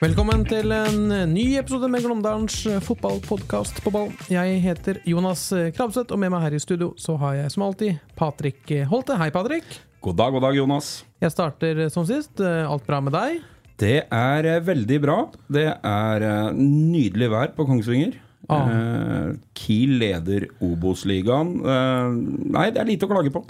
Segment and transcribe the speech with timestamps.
[0.00, 4.08] Velkommen til en ny episode med Glåmdalens fotballpodkast på ball.
[4.32, 5.42] Jeg heter Jonas
[5.76, 9.18] Krabseth, og med meg her i studio så har jeg som alltid Patrik Holte.
[9.20, 9.68] Hei, Patrik.
[10.00, 10.88] God dag, god dag, Jonas.
[11.20, 12.40] Jeg starter som sist.
[12.40, 13.42] Alt bra med deg?
[13.80, 15.18] Det er eh, veldig bra.
[15.52, 18.16] Det er eh, nydelig vær på Kongsvinger.
[18.48, 18.72] Ah.
[18.72, 21.58] Eh, Kiel leder Obos-ligaen.
[21.60, 22.18] Eh,
[22.56, 23.44] nei, det er lite å klage på.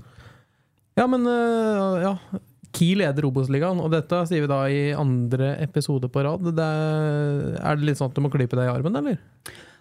[0.99, 1.31] Ja, men
[2.03, 2.17] ja.
[2.77, 6.45] Kiel leder Obos-ligaen, og dette sier vi da i andre episode på rad.
[6.55, 9.19] Det er, er det litt sånn at du må klype deg i armen, eller?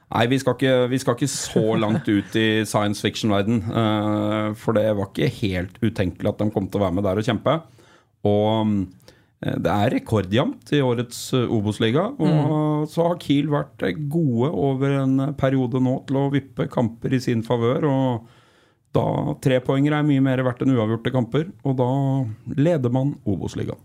[0.09, 3.59] Nei, vi skal ikke, vi skal ikke så langt ut i science fiction-verden.
[3.69, 7.21] eh, for det var ikke helt utenkelig at de kom til å være med der
[7.21, 7.55] og kjempe.
[8.25, 8.73] Og
[9.45, 12.07] eh, det er rekordjevnt i årets eh, Obos-liga.
[12.17, 17.21] Og så har Kiel vært gode over en periode nå til å vippe kamper i
[17.21, 17.85] sin favør.
[17.85, 18.38] Og
[18.95, 21.47] da trepoengere er mye mer verdt enn uavgjorte kamper.
[21.67, 21.89] Og da
[22.57, 23.79] leder man Obos-ligaen.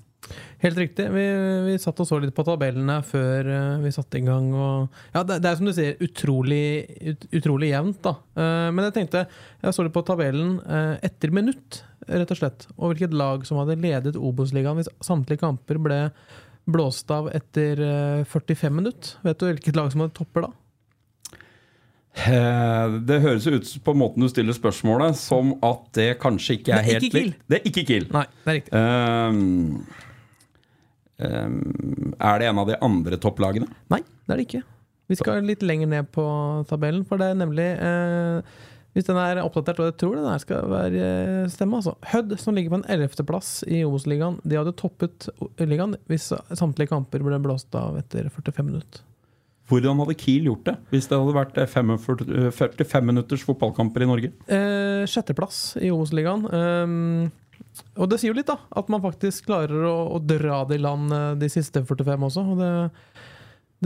[0.63, 1.05] Helt riktig.
[1.13, 1.25] Vi,
[1.67, 4.47] vi satt og så litt på tabellene før øh, vi satte i gang.
[4.57, 6.65] Og, ja, det, det er som du sier, utrolig,
[7.03, 8.15] ut, utrolig jevnt, da.
[8.39, 9.27] Uh, men jeg tenkte,
[9.61, 12.67] jeg så litt på tabellen uh, etter minutt, rett og slett.
[12.79, 16.01] Og hvilket lag som hadde ledet Obos-ligaen hvis samtlige kamper ble
[16.65, 19.17] blåst av etter uh, 45 minutt.
[19.27, 20.55] Vet du hvilket lag som hadde topper da?
[22.15, 26.87] Eh, Det høres ut på måten du stiller spørsmålet, som at det kanskje ikke er
[26.87, 27.41] helt likt.
[27.51, 28.07] Det er ikke Kiel.
[28.15, 28.83] Nei, det er riktig.
[28.84, 29.87] Um,
[31.19, 33.67] um, er det en av de andre topplagene?
[33.92, 34.63] Nei, det er det ikke.
[35.11, 36.25] Vi skal litt lenger ned på
[36.70, 38.55] tabellen, for det er nemlig eh,
[38.96, 41.96] Hvis den er oppdatert, og jeg tror den her skal være eh, stemme, altså.
[42.13, 45.29] Hødd, som ligger på en 11.-plass i Obos-ligaen, de hadde toppet
[45.61, 49.02] ligaen hvis samtlige kamper ble blåst av etter 45 minutter.
[49.70, 54.30] Hvordan hadde Kiel gjort det hvis det hadde vært 45, 45 minutters fotballkamper i Norge?
[54.52, 56.45] Eh, sjetteplass i Obos-ligaen.
[56.45, 58.58] Eh, og det sier jo litt, da.
[58.77, 62.45] At man faktisk klarer å, å dra det i land eh, de siste 45 også.
[62.52, 62.73] Og det,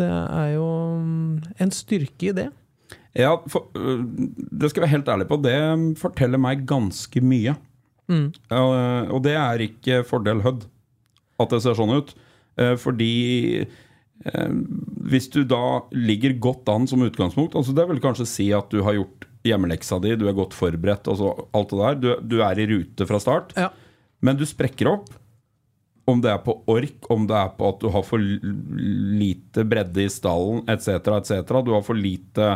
[0.03, 0.69] det er jo
[1.05, 2.49] mm, en styrke i det.
[3.19, 5.41] Ja, for, Det skal jeg være helt ærlig på.
[5.43, 5.59] Det
[6.01, 7.55] forteller meg ganske mye.
[8.09, 8.31] Mm.
[8.33, 10.67] Eh, og det er ikke fordel Hødd
[11.39, 12.15] at det ser sånn ut.
[12.59, 13.13] Eh, fordi
[13.63, 13.79] eh,
[15.09, 18.83] hvis du da ligger godt an som utgangspunkt altså Det vil kanskje si at du
[18.83, 21.99] har gjort hjemmeleksa di, du er godt forberedt, altså alt det der.
[22.03, 23.55] Du, du er i rute fra start.
[23.57, 23.71] Ja.
[24.25, 25.13] Men du sprekker opp.
[26.09, 30.07] Om det er på ork, om det er på at du har for lite bredde
[30.07, 31.53] i stallen etc., etc.
[31.65, 32.55] Du har for lite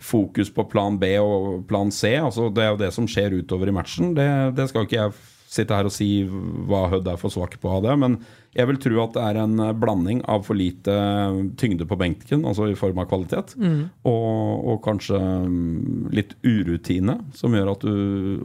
[0.00, 2.12] fokus på plan B og plan C.
[2.20, 4.12] altså Det er jo det som skjer utover i matchen.
[4.16, 4.28] Det,
[4.58, 5.16] det skal ikke jeg
[5.54, 8.16] sitte her og si hva Hødd er for svak på av det, men
[8.54, 10.94] jeg vil tro at det er en blanding av for lite
[11.60, 17.54] tyngde på benken, altså i form av kvalitet, og, og kanskje mm, litt urutine, som
[17.56, 17.94] gjør at du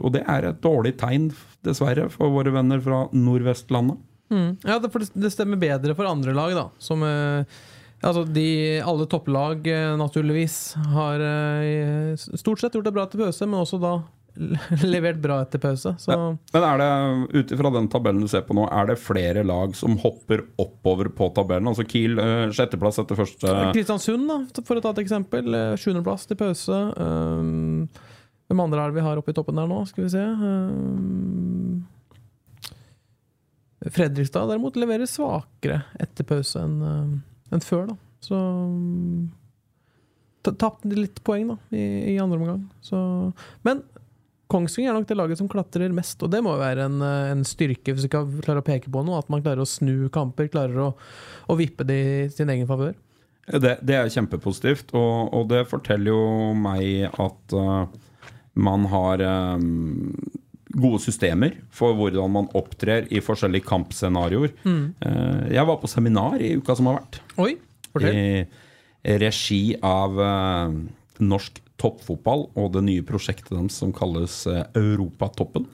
[0.00, 1.28] Og det er et dårlig tegn,
[1.66, 3.98] dessverre, for våre venner fra Nordvestlandet.
[4.30, 4.50] Mm.
[4.64, 6.68] Ja, det, for det- det stemmer bedre for andre lag, da.
[6.78, 7.44] Som eh,
[8.00, 10.54] Altså, de, alle topplag, eh, naturligvis,
[10.94, 13.90] har eh, stort sett gjort det bra til pause, men også da
[14.84, 15.94] levert bra etter pause.
[15.98, 16.16] Så
[16.52, 16.90] Men er det,
[17.38, 21.10] ut ifra den tabellen du ser på nå, er det flere lag som hopper oppover
[21.14, 21.68] på tabellen?
[21.70, 25.54] Altså Kiel eh, sjetteplass etter første Kristiansund, da, for å ta et eksempel.
[25.54, 26.78] eh, Sjuendeplass til pause.
[27.00, 27.88] Um,
[28.50, 29.82] hvem andre er det vi har oppe i toppen der nå?
[29.90, 30.24] Skal vi se.
[33.90, 37.20] Fredrikstad derimot leverer svakere etter pause enn
[37.50, 37.96] enn før, da.
[38.22, 39.30] Så um,
[40.40, 42.60] Tapte litt poeng da i, i andre omgang.
[42.80, 42.96] Så,
[43.66, 43.82] men
[44.50, 47.30] Kongsvinger er nok det laget som klatrer mest, og det må jo være en, eh,
[47.34, 49.20] en styrke hvis vi kan klare å peke på noe.
[49.22, 50.90] At man klarer å snu kamper, klarer å,
[51.46, 52.96] å vippe det i sin egen favør.
[53.50, 57.88] Det, det er kjempepositivt, og, og det forteller jo meg at uh,
[58.54, 59.22] man har
[59.58, 60.12] um,
[60.70, 64.52] gode systemer for hvordan man opptrer i forskjellige kampscenarioer.
[64.66, 67.18] Eh, jeg var på seminar i uka som har vært.
[67.42, 67.56] Oi,
[67.90, 68.18] fortell.
[69.02, 70.76] i regi av uh,
[71.18, 75.66] norsk toppfotball og det nye prosjektet deres som kalles eh, Europatoppen.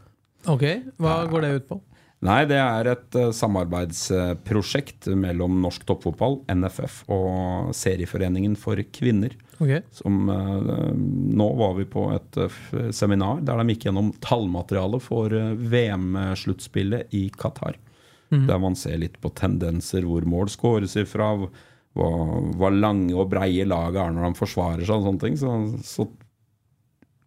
[0.47, 0.65] Ok,
[1.03, 1.81] hva går det ut på?
[2.27, 9.35] Nei, det er et eh, samarbeidsprosjekt mellom norsk toppfotball, NFF, og Serieforeningen for kvinner.
[9.59, 9.83] Okay.
[9.95, 12.41] Som, eh, nå var vi på et
[12.95, 15.35] seminar der de gikk gjennom tallmaterialet for
[15.75, 17.81] VM-sluttspillet i Qatar.
[18.27, 21.29] Der man ser litt på tendenser, hvor mål skåres ifra,
[21.97, 25.39] hva lange og breie laget er når de forsvarer seg og sånne ting.
[25.41, 25.55] Så,
[25.87, 26.09] så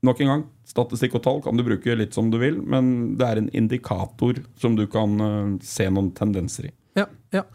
[0.06, 3.28] nok en gang, statistikk og tall kan du bruke litt som du vil, men det
[3.28, 6.74] er en indikator som du kan uh, se noen tendenser i.
[7.00, 7.46] Ja, ja.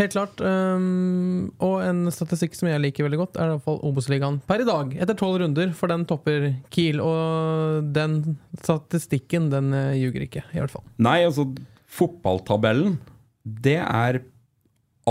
[0.00, 0.40] Helt klart.
[0.40, 4.62] Um, og en statistikk som jeg liker veldig godt, er i hvert fall Obos-ligaen per
[4.62, 4.94] i dag.
[4.96, 7.02] Etter tolv runder, for den topper Kiel.
[7.04, 10.86] Og den statistikken, den eh, ljuger ikke, i hvert fall.
[11.04, 11.44] Nei, altså,
[11.90, 12.96] fotballtabellen,
[13.44, 14.22] det er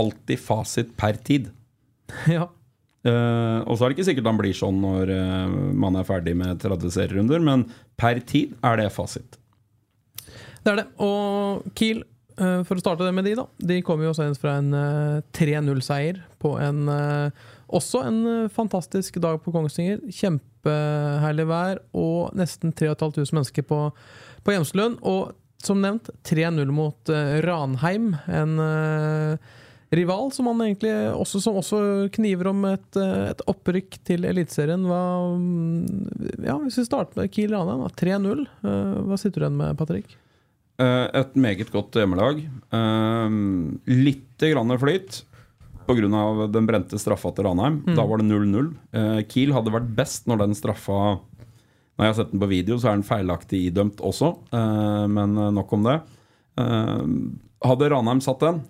[0.00, 1.50] alltid fasit per tid.
[2.36, 2.48] ja.
[3.00, 6.34] Uh, og så er det ikke sikkert han blir sånn når uh, man er ferdig
[6.36, 7.64] med 30 serierunder, men
[8.00, 9.38] per tid er det fasit.
[10.60, 10.86] Det er det.
[11.00, 12.02] Og Kiel,
[12.36, 13.46] uh, for å starte det med de, da.
[13.72, 16.88] De kommer jo senest fra en eh, 3-0-seier på en
[17.70, 20.00] Også en fantastisk dag på Kongsvinger.
[20.10, 23.78] Kjempeherlig vær og nesten 3500 mennesker på,
[24.42, 24.98] på Hjemslund.
[25.06, 25.30] Og
[25.62, 27.12] som nevnt, 3-0 mot
[27.46, 28.16] Ranheim.
[28.26, 29.52] En eh,
[29.92, 31.80] rival som man egentlig også, som også
[32.14, 34.84] kniver om et, eh, et opprykk til Eliteserien.
[34.86, 38.46] Mm, Ja, hvis vi starter med Kiel Ranheim, 3-0.
[38.64, 40.16] Eh, Hva sitter du igjen med, Patrick?
[40.78, 42.38] Eh, et meget godt hjemmelag.
[43.86, 45.24] Litt grann flyt
[45.86, 46.46] pga.
[46.52, 47.82] den brente straffa til Ranheim.
[47.96, 48.74] Da var det 0-0.
[48.94, 51.18] Eh, Kiel hadde vært best når den straffa
[51.98, 54.30] Når jeg har sett den på video, så er den feilaktig idømt også,
[55.10, 56.00] men nok om det.
[56.56, 58.62] Hadde Ranheim satt den,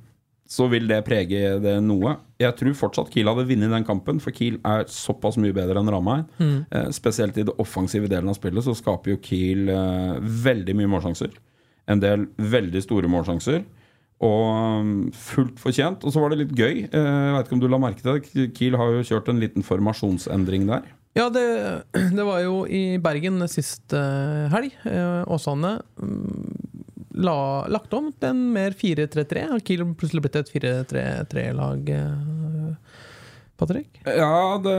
[0.51, 2.17] så vil det prege det noe.
[2.43, 5.91] Jeg tror fortsatt Kiel hadde vunnet den kampen, for Kiel er såpass mye bedre enn
[5.95, 6.25] Ranheim.
[6.75, 10.17] Eh, spesielt i det offensive delen av spillet så skaper jo Kiel eh,
[10.49, 11.37] veldig mye målsjanser.
[11.91, 13.63] En del veldig store målsjanser.
[14.21, 16.03] Og um, fullt fortjent.
[16.05, 16.83] Og så var det litt gøy.
[16.91, 18.49] Eh, Jeg vet ikke om du la merke til det.
[18.59, 20.91] Kiel har jo kjørt en liten formasjonsendring der.
[21.17, 21.45] Ja, det,
[22.19, 24.75] det var jo i Bergen sist eh, helg.
[24.87, 26.70] Eh, Åsane mm,
[27.23, 27.39] la,
[27.73, 29.47] lagt om til en mer 4-3-3.
[29.53, 31.93] Har Kiel plutselig blitt et 4-3-3-lag,
[33.61, 34.01] Patrick?
[34.05, 34.75] Ja, det,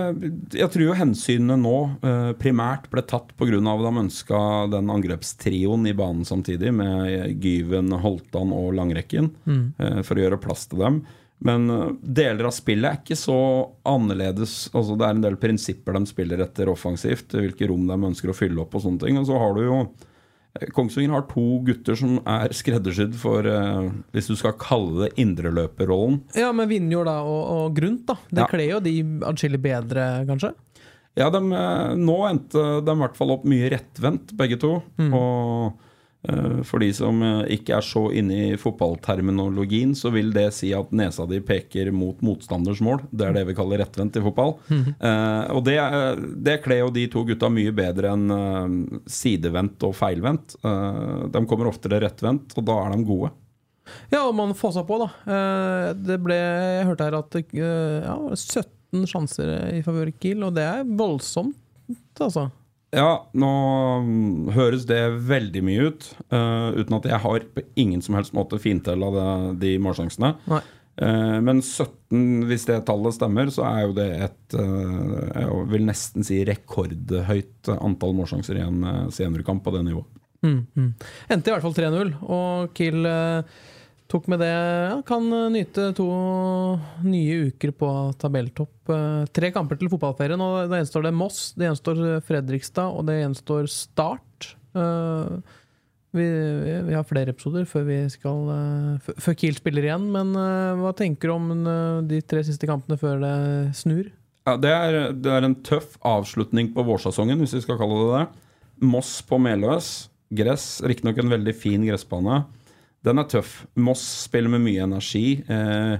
[0.57, 3.59] jeg tror jo hensynene nå eh, primært ble tatt pga.
[3.61, 4.41] at de ønska
[4.73, 10.65] den angrepstrioen i banen samtidig, med Gyven, Holtan og Langrekken, eh, for å gjøre plass
[10.71, 11.03] til dem.
[11.43, 13.39] Men eh, deler av spillet er ikke så
[13.89, 14.69] annerledes.
[14.73, 18.38] Altså, det er en del prinsipper de spiller etter offensivt, hvilke rom de ønsker å
[18.38, 19.21] fylle opp og sånne ting.
[19.21, 20.09] Og så har du jo eh,
[20.75, 26.18] Kongsvinger har to gutter som er skreddersydd for, eh, hvis du skal kalle det indreløperrollen.
[26.36, 28.18] Ja, med Vinjord da, og, og Grunt, da.
[28.30, 28.48] Det Ja.
[28.51, 30.51] kler jo de atskillig bedre, kanskje?
[31.15, 34.74] Ja, de, eh, nå endte de i hvert fall opp mye rettvendt, begge to.
[35.00, 35.88] Og eh,
[36.69, 40.91] for de som eh, ikke er så inne i fotballterminologien, så vil det si at
[40.94, 43.01] nesa di peker mot motstanders mål.
[43.09, 44.53] Det er det vi kaller rettvendt i fotball.
[44.69, 45.77] Eh, og det,
[46.45, 50.57] det kler jo de to gutta mye bedre enn eh, sidevendt og feilvendt.
[50.62, 53.33] Eh, de kommer oftere rettvendt, og da er de gode.
[54.13, 55.09] Ja, og man får seg på, da.
[55.25, 60.53] Eh, Det ble Jeg hørte her at eh, ja, 17 sjanser i favør Kiel, og
[60.56, 61.57] det er voldsomt,
[62.21, 62.50] altså.
[62.91, 63.51] Ja, nå
[64.03, 68.31] mm, høres det veldig mye ut, Uh, uten at jeg har på ingen som helst
[68.31, 69.09] måte fintella
[69.59, 70.29] de målsjansene.
[70.47, 70.61] Nei.
[71.01, 75.85] Eh, men 17, hvis det tallet stemmer, så er jo det et uh, Jeg vil
[75.88, 80.19] nesten si rekordhøyt antall målsjanser i en uh, seniorkamp på det nivået.
[80.41, 80.91] Mm, mm.
[81.31, 83.60] Endte i hvert fall 3-0, og Kiel eh,
[84.12, 86.10] tok med det ja, Kan eh, nyte to
[87.06, 87.89] nye uker på
[88.22, 88.91] tabelltopp.
[88.91, 93.22] Eh, tre kamper til fotballferien, og da gjenstår det Moss, det gjenstår Fredrikstad, og det
[93.22, 94.53] gjenstår Start.
[94.75, 95.58] Eh,
[96.12, 96.27] vi,
[96.89, 98.50] vi, har flere episoder før, vi skal,
[99.00, 100.34] før Kiel spiller igjen, men
[100.82, 103.38] hva tenker du om de tre siste kampene før det
[103.80, 104.10] snur?
[104.44, 108.10] Ja, det, er, det er en tøff avslutning på vårsesongen, hvis vi skal kalle det
[108.12, 108.25] det.
[108.91, 110.10] Moss på Meløs.
[110.36, 112.41] Gress, riktignok en veldig fin gressbane.
[113.05, 113.62] Den er tøff.
[113.81, 115.41] Moss spiller med mye energi.
[115.50, 115.96] Eh,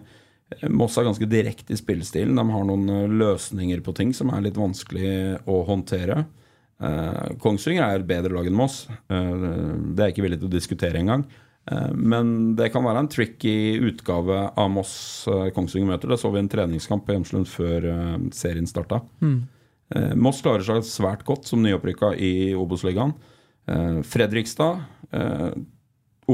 [0.70, 2.38] Moss er ganske direkte i spillestilen.
[2.38, 5.14] De har noen eh, løsninger på ting som er litt vanskelig
[5.50, 6.26] å håndtere.
[6.82, 8.84] Eh, Kongsvinger er et bedre lag enn Moss.
[8.90, 11.26] Eh, det er jeg ikke villig til å diskutere engang.
[11.72, 14.94] Eh, men det kan være en tricky utgave av Moss
[15.32, 16.12] eh, Kongsvinger møter.
[16.12, 17.90] Det så vi i en treningskamp på Hjemslund før
[18.36, 19.04] serien starta.
[19.24, 19.42] Mm.
[20.24, 23.12] Moss klarer seg svært godt som nyopprykka i Obos-ligaen.
[24.08, 24.86] Fredrikstad,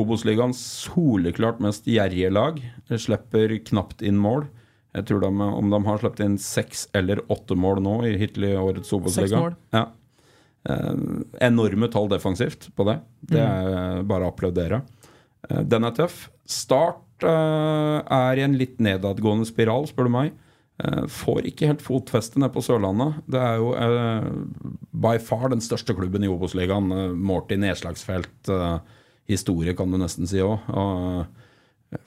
[0.02, 4.48] Obos-ligaens soleklart mest gjerrige lag, slipper knapt inn mål.
[4.98, 8.48] Jeg tror de, Om de har sluppet inn seks eller åtte mål nå i hittil
[8.50, 9.44] i årets Obos-liga.
[9.76, 9.84] Ja.
[10.68, 10.96] Eh,
[11.48, 12.98] enorme tall defensivt på det.
[13.22, 14.82] Det er bare å applaudere.
[15.50, 16.28] Eh, den er tøff.
[16.48, 20.34] Start eh, er i en litt nedadgående spiral, spør du meg.
[20.84, 23.22] Eh, får ikke helt fotfeste nede på Sørlandet.
[23.30, 24.28] Det er jo eh,
[25.06, 26.92] by far den største klubben i Obos-ligaen.
[26.94, 28.52] Eh, målt i nedslagsfelt.
[28.54, 28.78] Eh,
[29.28, 30.64] historie, kan du nesten si òg.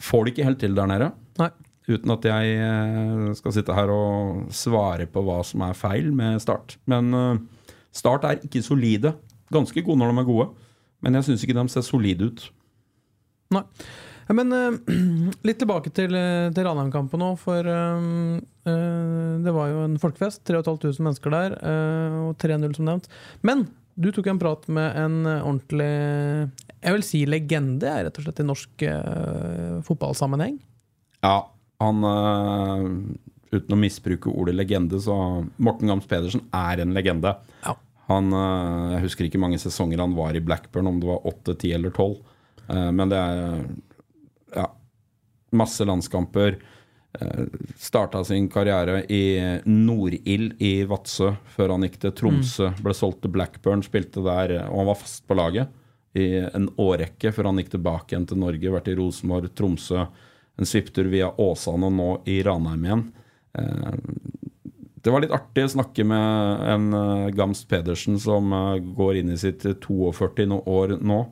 [0.01, 1.11] Får det ikke helt til der nede.
[1.41, 1.51] Nei.
[1.91, 6.39] Uten at jeg eh, skal sitte her og svare på hva som er feil med
[6.43, 6.77] Start.
[6.91, 7.41] Men eh,
[7.97, 9.15] Start er ikke solide.
[9.51, 10.47] Ganske gode når de er gode,
[11.03, 12.45] men jeg syns ikke de ser solide ut.
[13.57, 13.65] Nei.
[14.31, 14.77] Men eh,
[15.49, 18.07] litt tilbake til, eh, til Ranheim-kampen nå, for eh,
[18.69, 20.45] uh, det var jo en folkefest.
[20.47, 23.11] 3500 mennesker der, uh, og 3-0 som nevnt.
[23.47, 23.67] Men
[24.01, 25.89] du tok en prat med en eh, ordentlig
[26.81, 30.57] Jeg vil si legende, rett og slett, i norsk uh, fotballsammenheng.
[31.21, 31.51] Ja,
[31.83, 32.87] han uh,
[33.51, 35.15] Uten å misbruke ordet legende, så
[35.59, 37.35] Morten Gams Pedersen er en legende.
[37.67, 37.75] Ja.
[38.09, 41.59] Han, uh, Jeg husker ikke mange sesonger han var i Blackburn, om det var åtte,
[41.61, 42.23] ti eller tolv.
[42.71, 43.65] Men det er
[44.55, 44.69] ja,
[45.59, 46.61] masse landskamper.
[47.11, 47.49] Uh,
[47.81, 49.25] Starta sin karriere i
[49.67, 52.71] Nordild i Vadsø før han gikk til Tromsø.
[52.85, 55.73] Ble solgt til Blackburn, spilte der, og han var fast på laget
[56.19, 58.75] i en årrekke før han gikk tilbake igjen til Norge.
[58.75, 60.05] Vært i Rosenborg, Tromsø,
[60.61, 63.05] en svipptur via Åsane og nå i Ranheim igjen.
[63.59, 63.99] Eh,
[65.01, 69.33] det var litt artig å snakke med en eh, Gamst Pedersen som eh, går inn
[69.33, 70.51] i sitt 42.
[70.59, 71.23] år nå,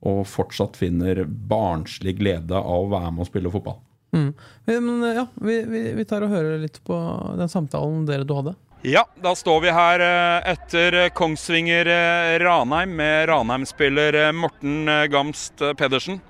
[0.00, 3.80] og fortsatt finner barnslig glede av å være med og spille fotball.
[4.12, 4.32] Mm.
[4.66, 6.96] Men eh, ja, vi, vi, vi tar og hører litt på
[7.38, 8.56] den samtalen dere du hadde.
[8.82, 15.74] Ja, da står vi her eh, etter Kongsvinger-Ranheim med Ranheim-spiller eh, Morten eh, Gamst eh,
[15.76, 16.20] Pedersen.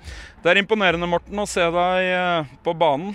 [0.42, 3.14] Det er imponerende, Morten, å se deg eh, på banen.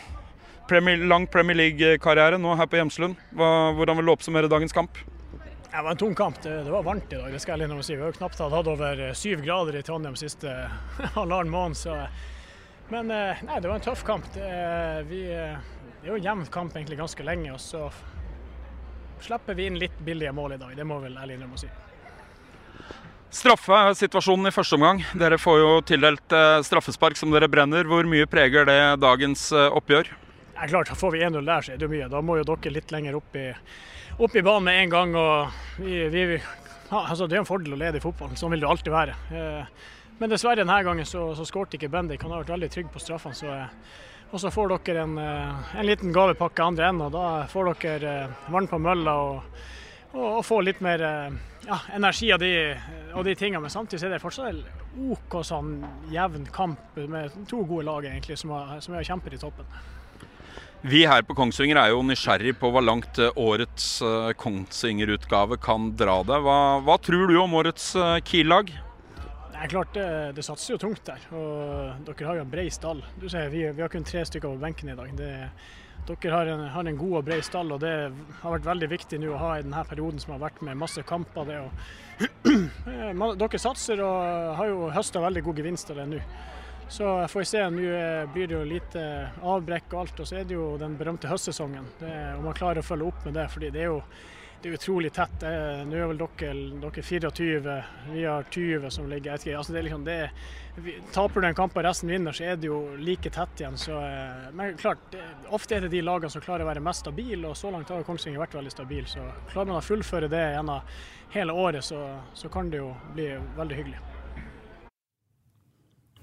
[0.69, 3.19] Premier, lang Premier League-karriere nå her på Hjemslund.
[3.35, 4.97] Hva, hvordan vil du oppsummere dagens kamp?
[5.35, 6.39] Det var en tung kamp.
[6.41, 7.33] Det, det var varmt i dag.
[7.35, 7.97] det skal jeg innrømme å si.
[7.97, 10.53] Vi har jo knapt hatt over eh, syv grader i Trondheim siste
[11.17, 11.75] halvannen måned.
[11.75, 11.97] Så.
[12.89, 14.27] Men eh, nei, det var en tøff kamp.
[14.33, 14.49] Det,
[15.09, 15.57] vi, eh,
[16.01, 17.55] det er jo en jevn kamp egentlig ganske lenge.
[17.55, 17.87] Og så
[19.25, 20.75] slipper vi inn litt billige mål i dag.
[20.77, 21.71] Det må vel ærlig innrømme å si.
[23.35, 25.01] Straffe er situasjonen i første omgang.
[25.19, 27.87] Dere får jo tildelt eh, straffespark som dere brenner.
[27.89, 30.13] Hvor mye preger det dagens eh, oppgjør?
[30.55, 32.07] Er klart, Får vi 1-0 der, så er det jo mye.
[32.11, 33.49] Da må jo dere litt lenger opp i,
[34.15, 35.17] opp i banen med en gang.
[35.19, 38.63] og vi, vi ja, altså Det er en fordel å lede i fotballen, sånn vil
[38.63, 39.17] det alltid være.
[39.35, 39.85] Eh,
[40.17, 42.21] Men dessverre denne gangen så, så skåret ikke Bendik.
[42.23, 43.35] Han har vært veldig trygg på straffene.
[43.35, 44.03] så eh,
[44.33, 48.13] og så får dere en, eh, en liten gavepakke andre enden, og da får dere
[48.25, 49.59] eh, vann på mølla og,
[50.13, 51.03] og, og får litt mer
[51.67, 52.53] ja, energi av de,
[53.13, 53.61] av de tingene.
[53.63, 55.77] Men samtidig er det fortsatt en OK sånn
[56.11, 59.69] jevn kamp med to gode lag egentlig som, har, som er kjemper i toppen.
[60.85, 63.87] Vi her på Kongsvinger er jo nysgjerrig på hva langt årets
[64.37, 66.41] Kongsvinger-utgave kan dra det.
[66.45, 67.93] Hva, hva tror du om årets
[68.27, 68.69] Kiel-lag?
[69.65, 71.23] Er klart, det, det satser jo tungt der.
[71.33, 72.99] Og dere har jo en bred stall.
[73.17, 75.15] Du ser, vi, vi har kun tre stykker på benken i dag.
[75.17, 75.29] Det,
[76.05, 77.93] dere har en, har en god og bred stall, og det
[78.43, 81.01] har vært veldig viktig nå å ha i denne perioden som har vært med masse
[81.09, 81.49] kamper.
[81.49, 86.21] Det, og, dere satser og har jo høsta veldig god gevinst av det nå.
[86.85, 87.65] Så får vi se.
[87.73, 89.09] Nå eh, blir det jo lite
[89.41, 91.89] avbrekk og alt, og så er det jo den berømte høstsesongen.
[92.03, 94.03] Det, om man klarer å følge opp med det, fordi det er jo
[94.65, 95.43] det er utrolig tett.
[95.85, 97.73] Nå er vel dere, dere 24,
[98.09, 99.53] vi har 20 som ligger etter.
[99.59, 100.15] Altså det er liksom det,
[100.81, 103.77] vi, taper du en kamp og resten vinner, så er det jo like tett igjen.
[103.77, 105.21] Så, eh, men klart, det,
[105.53, 108.07] ofte er det de lagene som klarer å være mest stabile, og så langt har
[108.07, 109.05] Kongsvinger vært veldig stabil.
[109.05, 110.97] Så klarer man å fullføre det gjennom
[111.35, 112.01] hele året, så,
[112.33, 113.29] så kan det jo bli
[113.59, 114.01] veldig hyggelig.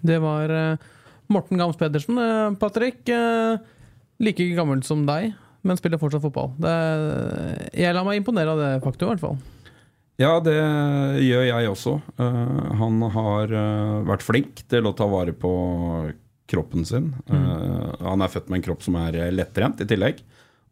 [0.02, 0.90] Det var eh,
[1.30, 2.18] Morten Gams Pedersen.
[2.18, 3.06] Eh, Patrick,
[4.18, 5.30] like gammel som deg,
[5.62, 6.52] men spiller fortsatt fotball.
[6.60, 6.76] Det,
[7.78, 9.38] jeg lar meg imponere av det faktum, i hvert fall.
[10.20, 10.58] Ja, det
[11.24, 11.96] gjør jeg også.
[12.20, 15.52] Uh, han har uh, vært flink til å ta vare på
[16.52, 17.06] kroppen sin.
[17.32, 20.18] Eh, han er født med en kropp som er lettrent i tillegg.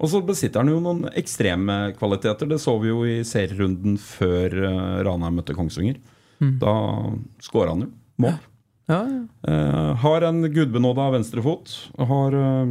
[0.02, 2.50] Og så besitter han jo noen ekstreme kvaliteter.
[2.50, 5.97] Det så vi jo i serierunden før uh, Ranheim møtte Kongsvinger.
[6.61, 6.75] Da
[7.44, 8.37] skåra han jo mål.
[8.90, 9.52] Ja, ja.
[9.52, 11.70] Eh, har en gudbenåda venstrefot.
[11.99, 12.66] Har eh,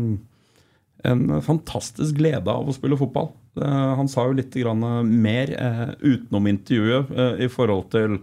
[1.04, 3.32] en fantastisk glede av å spille fotball.
[3.62, 8.20] Eh, han sa jo litt eh, mer eh, utenom intervjuet i forhold til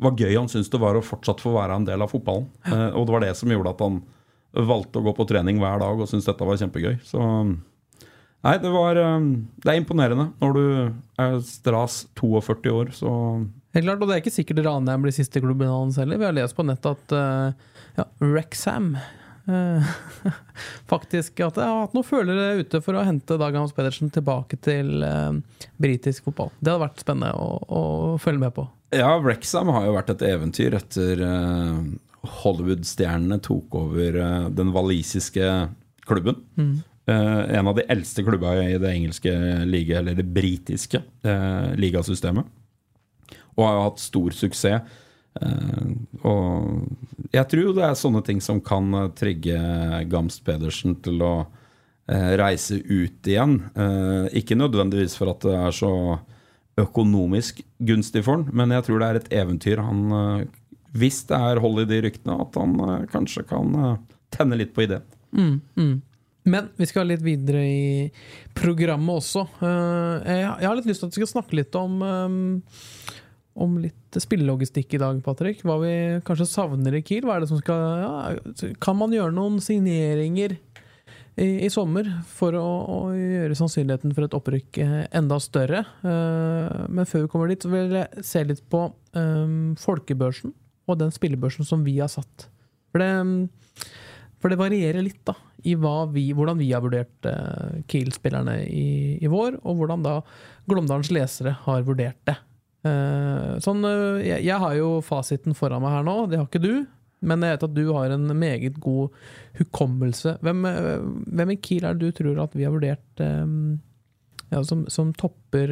[0.00, 2.46] hva gøy han syntes det var å fortsatt få være en del av fotballen.
[2.96, 3.98] Og det var det som gjorde at han
[4.56, 6.94] valgte å gå på trening hver dag og syntes dette var kjempegøy.
[7.04, 7.20] Så
[8.40, 10.62] Nei, det var Det er imponerende når du
[11.20, 13.10] er stras 42 år, så
[13.76, 16.16] Helt klart, og Det er ikke sikkert Ranheim blir siste klubben hans heller.
[16.16, 17.14] Vi har lest på nettet at
[18.00, 19.10] ja, Wrexham eh,
[20.92, 24.58] faktisk at jeg har hatt noen følere ute for å hente Dag Hans Pedersen tilbake
[24.62, 25.32] til uh,
[25.80, 26.52] britisk fotball.
[26.60, 27.82] Det hadde vært spennende å, å
[28.22, 28.66] følge med på.
[28.94, 31.82] Ja, Wrexham har jo vært et eventyr etter eh,
[32.42, 35.50] Hollywood-stjernene tok over eh, den walisiske
[36.08, 36.40] klubben.
[37.10, 39.32] Eh, en av de eldste klubba i det engelske
[39.68, 42.50] liga, eller det britiske eh, ligasystemet.
[43.56, 44.98] Og har jo hatt stor suksess.
[45.38, 45.90] Eh,
[46.26, 49.60] og jeg tror det er sånne ting som kan eh, trigge
[50.10, 51.34] Gamst Pedersen til å
[52.10, 53.60] eh, reise ut igjen.
[54.36, 55.94] Ikke nødvendigvis for at det er så
[56.80, 60.46] økonomisk gunstig for han, men jeg tror det er et eventyr han
[60.96, 63.98] Hvis det er hold i de ryktene, at han kanskje kan
[64.32, 65.04] tenne litt på ideen.
[65.30, 65.96] Mm, mm.
[66.50, 68.10] Men vi skal litt videre i
[68.56, 69.44] programmet også.
[69.60, 73.20] Jeg har litt lyst til at vi skal snakke litt om eh,
[73.60, 75.62] om litt spillelogistikk i dag, Patrick.
[75.66, 75.92] Hva vi
[76.26, 77.26] kanskje savner i Kiel.
[77.28, 80.56] Hva er det som skal ja, Kan man gjøre noen signeringer
[81.36, 85.84] i, i sommer for å, å gjøre sannsynligheten for et opprykk eh, enda større?
[86.04, 88.86] Uh, men før vi kommer dit, så vil jeg se litt på
[89.16, 90.56] um, folkebørsen
[90.90, 92.48] og den spillebørsen som vi har satt.
[92.90, 93.10] For det,
[94.42, 99.30] for det varierer litt da, i vi, hvordan vi har vurdert uh, Kiel-spillerne i, i
[99.30, 100.20] vår, og hvordan da
[100.70, 102.40] Glåmdalens lesere har vurdert det.
[102.80, 106.62] Eh, sånn, eh, jeg, jeg har jo fasiten foran meg her nå, det har ikke
[106.64, 106.74] du.
[107.20, 109.12] Men jeg vet at du har en meget god
[109.58, 110.38] hukommelse.
[110.40, 111.04] Hvem, eh,
[111.36, 113.24] hvem i Kiel er det du tror at vi har vurdert
[114.50, 115.70] ja, som, som topper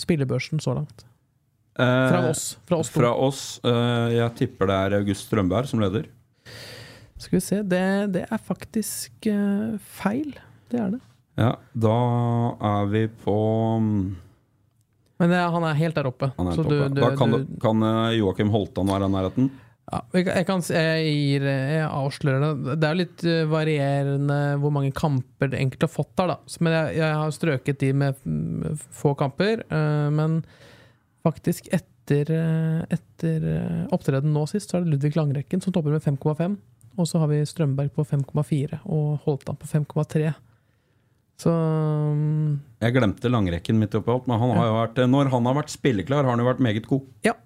[0.00, 1.04] spillebørsen så langt?
[1.76, 2.44] Fra oss.
[2.66, 2.88] Fra oss.
[2.92, 6.08] Fra oss jeg tipper det er August Strømberg som leder.
[7.20, 7.84] Skal vi se, det,
[8.16, 9.28] det er faktisk
[10.00, 10.32] feil.
[10.72, 11.02] Det er det.
[11.40, 12.00] Ja, da
[12.72, 13.36] er vi på
[13.84, 14.02] mm,
[15.20, 16.30] Men det, han er helt der oppe.
[16.38, 16.70] Han er så oppe.
[16.70, 19.50] du- du- Da kan, du- kan eh, Joakim Holtan være i nærheten.
[19.90, 22.76] Ja, jeg, kan- jeg, gir, jeg avslører det.
[22.80, 26.36] Det er litt eh, varierende hvor mange kamper det enkelte har fått der, da.
[26.46, 28.14] Så- Men jeg, jeg har strøket de med
[28.90, 29.64] få kamper.
[29.68, 30.44] eh, Men
[31.26, 35.90] faktisk etter, eh, etter eh, opptreden nå sist, så er det Ludvig Langrekken som topper
[35.90, 36.56] med 5,5.
[36.98, 40.34] Og så har vi Strømberg på 5,4 og Holtan på 5,3.
[41.40, 45.30] Så um, Jeg glemte langrekken midt oppi alt, men han har jo vært, eh, når
[45.32, 47.06] han har vært spilleklar, har han jo vært meget god.
[47.24, 47.36] Ja.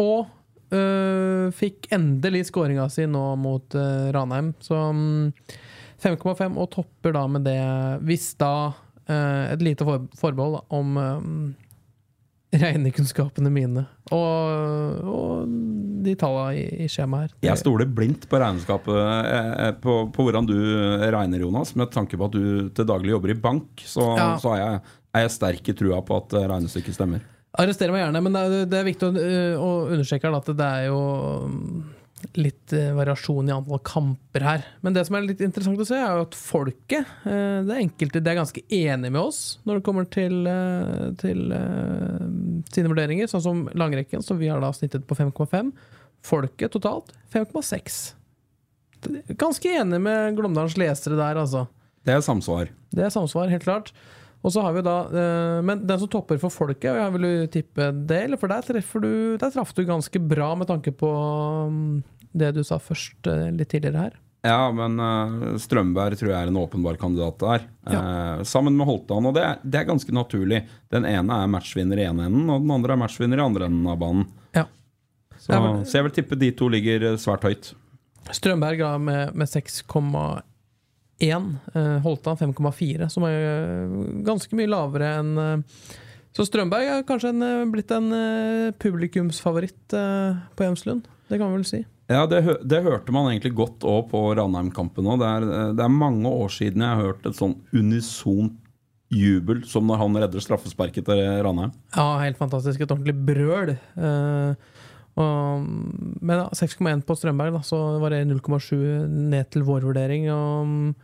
[0.00, 0.30] Og
[0.72, 4.52] øh, fikk endelig skåringa si nå mot øh, Ranheim.
[4.62, 5.32] Så um,
[6.00, 7.58] 5,5 og topper da med det
[8.08, 8.72] Hvis da
[9.10, 11.26] øh, Et lite forbehold da, om øh,
[12.52, 13.84] regnekunnskapene mine.
[14.10, 15.50] Og, og
[16.04, 17.34] de tallene i, i skjemaet her.
[17.50, 18.96] Jeg stoler blindt på regnskapet,
[19.30, 20.56] eh, på, på hvordan du
[21.14, 21.74] regner, Jonas.
[21.78, 24.32] Med tanke på at du til daglig jobber i bank, så, Ja.
[24.42, 24.80] så er, jeg,
[25.14, 27.22] er jeg sterk i trua på at regnestykket stemmer.
[27.58, 29.14] Arrester meg gjerne, men det er, det er viktig å,
[29.58, 31.00] å understreke at det er jo
[32.38, 34.66] litt øh, variasjon i antall kamper her.
[34.84, 37.82] Men det som er litt interessant å se, er jo at folket, øh, det er
[37.82, 41.42] enkelte, det er ganske enige med oss når det kommer til, øh, til
[42.74, 45.72] sine vurderinger, sånn som langrekken, som vi har da snittet på 5,5.
[46.26, 48.00] Folket totalt 5,6.
[49.40, 51.64] Ganske enig med Glåmdalens lesere der, altså.
[52.04, 52.68] Det er samsvar.
[52.92, 53.94] Det er samsvar, helt klart.
[54.42, 57.46] Og så har vi da eh, Men den som topper for folket, jeg vil jo
[57.52, 61.10] tippe det, eller for der treffer du Der traff du ganske bra med tanke på
[61.68, 64.14] mm, det du sa først eh, litt tidligere her.
[64.46, 67.64] Ja, men eh, Strømberg tror jeg er en åpenbar kandidat der.
[67.90, 69.26] Eh, sammen med Holtan.
[69.28, 70.62] Og det, er- det er ganske naturlig.
[70.94, 73.90] Den ene er matchvinner i ene enden, og den andre er matchvinner i andre enden
[73.92, 74.24] av banen.
[74.56, 74.64] Ja.
[75.36, 77.72] Så, Ja, men- så jeg vil tippe de to ligger svært høyt.
[78.30, 80.40] Strømberg da med, med 6,1.
[81.20, 85.80] Eh, Holtan 5,4, som er eh, ganske mye lavere enn eh,
[86.36, 88.10] Så Strømberg er kanskje en, eh, blitt en
[88.80, 91.08] publikumsfavoritt på Hjemslund.
[91.28, 91.84] Det kan vi vel si.
[92.10, 95.06] Ja, det, det hørte man egentlig godt òg på Ranheim-kampen.
[95.06, 95.20] òg.
[95.22, 98.56] Det, det er mange år siden jeg har hørt et sånn unisont
[99.10, 101.72] jubel som når han redder straffesparket til Ranheim.
[101.96, 102.80] Ja, helt fantastisk.
[102.82, 103.74] Et ordentlig brøl.
[103.74, 104.80] Eh,
[105.18, 105.66] og,
[106.22, 108.76] men 6,1 på Strømberg, da, så var det 0,7
[109.34, 110.28] ned til vår vurdering.
[110.34, 110.94] Og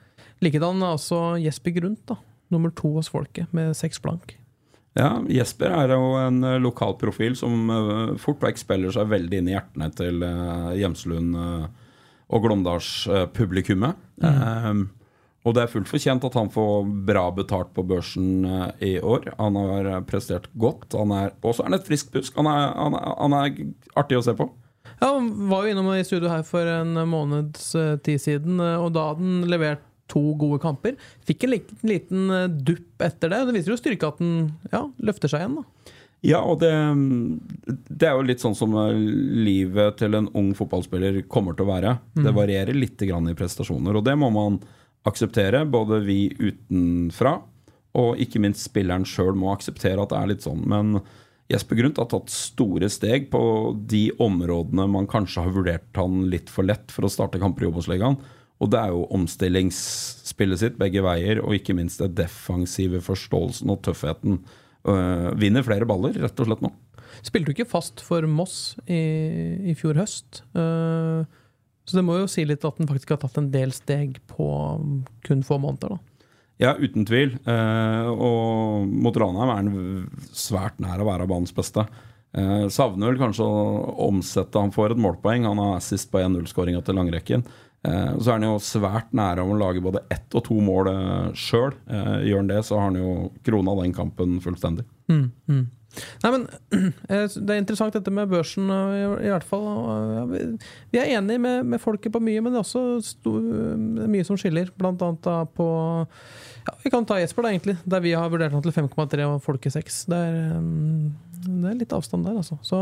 [0.45, 2.19] likedan altså Jesper Grundt, da,
[2.53, 4.37] nummer to hos folket, med seks blank.
[4.97, 9.43] Ja, Jesper er jo en lokalprofil lokal profil som eh, fort vekk spiller seg veldig
[9.43, 10.25] inn i hjertene til
[10.81, 11.67] Gjemslund eh,
[12.33, 14.05] og Glåmdalspublikummet.
[14.17, 14.87] Mm.
[15.45, 19.29] og det er fullt fortjent at han får bra betalt på børsen eh, i år.
[19.39, 20.97] Han har eh, prestert godt.
[20.97, 22.35] Han er, og så er han et friskt busk.
[22.41, 24.49] Han er, han, er, han er artig å se på.
[24.99, 28.79] Ja, han var jo innom i studio her for en måneds eh, tid siden, eh,
[28.81, 30.95] og da hadde han levert to gode kamper.
[31.27, 33.45] Fikk en liten, liten eh, dupp etter det.
[33.49, 35.93] Det viser jo styrke at den ja, løfter seg igjen, da.
[36.27, 36.71] Ja, og det,
[37.93, 38.95] det er jo litt sånn som eh,
[39.47, 41.99] livet til en ung fotballspiller kommer til å være.
[42.17, 42.39] Det Mm.
[42.39, 44.61] varierer litt grann i prestasjoner, og det må man
[45.07, 45.65] akseptere.
[45.71, 47.37] Både vi utenfra
[47.97, 50.65] og ikke minst spilleren sjøl må akseptere at det er litt sånn.
[50.69, 50.99] Men
[51.49, 53.41] Jesper Grundt har tatt store steg på
[53.89, 57.71] de områdene man kanskje har vurdert han litt for lett for å starte kamper i
[57.71, 58.19] Obos-ligaen.
[58.63, 63.83] Og det er jo omstillingsspillet sitt begge veier, og ikke minst det defensive forståelsen og
[63.85, 64.41] tøffheten.
[64.89, 66.73] Øh, vinner flere baller, rett og slett nå.
[67.25, 69.01] Spilte du ikke fast for Moss i,
[69.73, 70.43] i fjor høst?
[70.57, 71.25] Uh,
[71.87, 74.49] så det må jo si litt at den faktisk har tatt en del steg på
[75.27, 76.03] kun få måneder, da.
[76.57, 77.35] Ja, uten tvil.
[77.45, 79.73] Uh, og mot Ranheim er han
[80.33, 81.85] svært nær å være banens beste.
[82.37, 83.61] Savner vel kanskje å
[84.11, 85.47] omsette Han får et målpoeng.
[85.49, 87.45] Han har assist på 1-0-skåringa til langrekken.
[87.87, 90.91] Eh, så er han jo svært nære om å lage både ett og to mål
[90.91, 91.75] eh, sjøl.
[91.87, 94.87] Eh, gjør han det, så har han jo krona den kampen fullstendig.
[95.13, 95.65] Mm, mm.
[96.25, 96.43] Nei, men
[97.47, 99.69] Det er interessant dette med børsen, i, i hvert fall.
[100.33, 104.27] vi, er enige med, med folket på mye, men det er også sto, er mye
[104.27, 104.73] som skiller.
[104.77, 105.69] Blant annet da på
[106.67, 107.79] ja, Vi kan ta Jesper, da, egentlig.
[107.87, 110.03] Der vi har vurdert han til 5,3 og folket 6.
[110.11, 111.15] Det er, um,
[111.47, 112.59] det er litt avstand der, altså.
[112.67, 112.81] Så,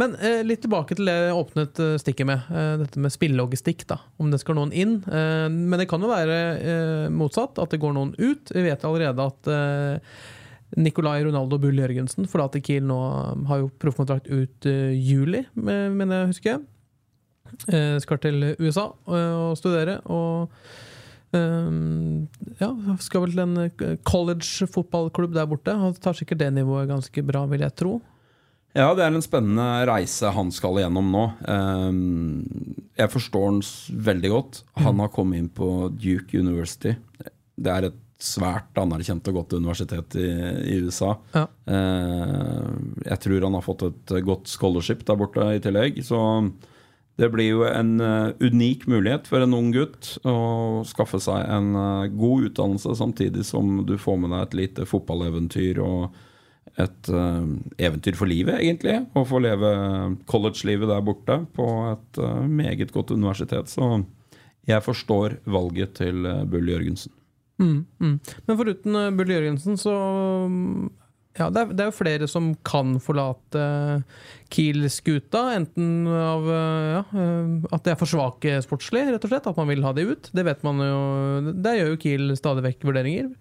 [0.00, 2.46] men eh, litt tilbake til det jeg åpnet eh, stikket med.
[2.50, 3.86] Eh, dette med spillelogistikk.
[3.90, 4.96] da, Om det skal noen inn.
[5.08, 8.54] Eh, men det kan jo være eh, motsatt, at det går noen ut.
[8.54, 10.22] Vi vet allerede at eh,
[10.80, 12.98] Nicolai Ronaldo Bull Jørgensen forlater Kiel nå,
[13.50, 16.64] har jo proffkontrakt ut juli, mener jeg husker.
[17.68, 20.00] Uh, skal til USA og studere.
[20.10, 20.50] Og
[21.34, 22.70] ja,
[23.02, 25.74] skal vel til en college fotballklubb der borte.
[25.78, 27.98] Han tar sikkert det nivået ganske bra, vil jeg tro.
[28.74, 31.24] Ja, det er en spennende reise han skal igjennom nå.
[32.98, 33.60] Jeg forstår han
[34.08, 34.62] veldig godt.
[34.82, 36.96] Han har kommet inn på Duke University.
[37.54, 40.28] Det er et svært anerkjent og godt universitet i,
[40.74, 41.12] i USA.
[41.34, 41.44] Ja.
[41.68, 42.70] Eh,
[43.10, 46.00] jeg tror han har fått et godt scholarship der borte i tillegg.
[46.06, 46.18] Så
[47.20, 51.74] det blir jo en uh, unik mulighet for en ung gutt å skaffe seg en
[51.78, 56.16] uh, god utdannelse samtidig som du får med deg et lite fotballeventyr og
[56.80, 57.46] et uh,
[57.78, 58.98] eventyr for livet, egentlig.
[59.14, 59.70] Å få leve
[60.30, 63.70] college-livet der borte på et meget godt universitet.
[63.70, 64.00] Så
[64.66, 67.14] jeg forstår valget til Bull Jørgensen.
[67.62, 68.14] Mm, mm.
[68.46, 69.94] Men foruten uh, Bull Jørgensen, så
[70.50, 70.90] um,
[71.34, 73.64] ja, det er, det er, jo flere som kan forlate
[74.54, 75.42] Kiel-skuta.
[75.56, 77.00] Enten av ja,
[77.74, 79.48] at de er for svake sportslig, rett og slett.
[79.50, 80.30] At man vil ha de ut.
[80.30, 81.00] Det vet man jo
[81.64, 83.32] Der gjør jo Kiel stadig vekk vurderinger.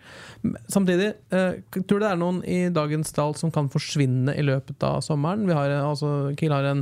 [0.73, 5.03] Samtidig, tror du det er noen i dagens dal som kan forsvinne i løpet av
[5.06, 5.45] sommeren?
[5.45, 6.82] Vi har, altså, Kiel har en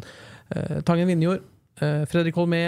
[0.88, 1.43] Tangen Vinjord,
[2.12, 2.63] Fredrik Holmé,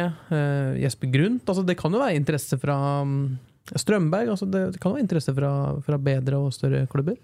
[0.81, 1.47] Jesper Grundt.
[1.47, 3.35] Altså, det kan jo være interesse fra um,
[3.71, 5.51] Strømberg, altså det, kan kan være interesse fra,
[5.85, 7.15] fra, bedre og større klubber?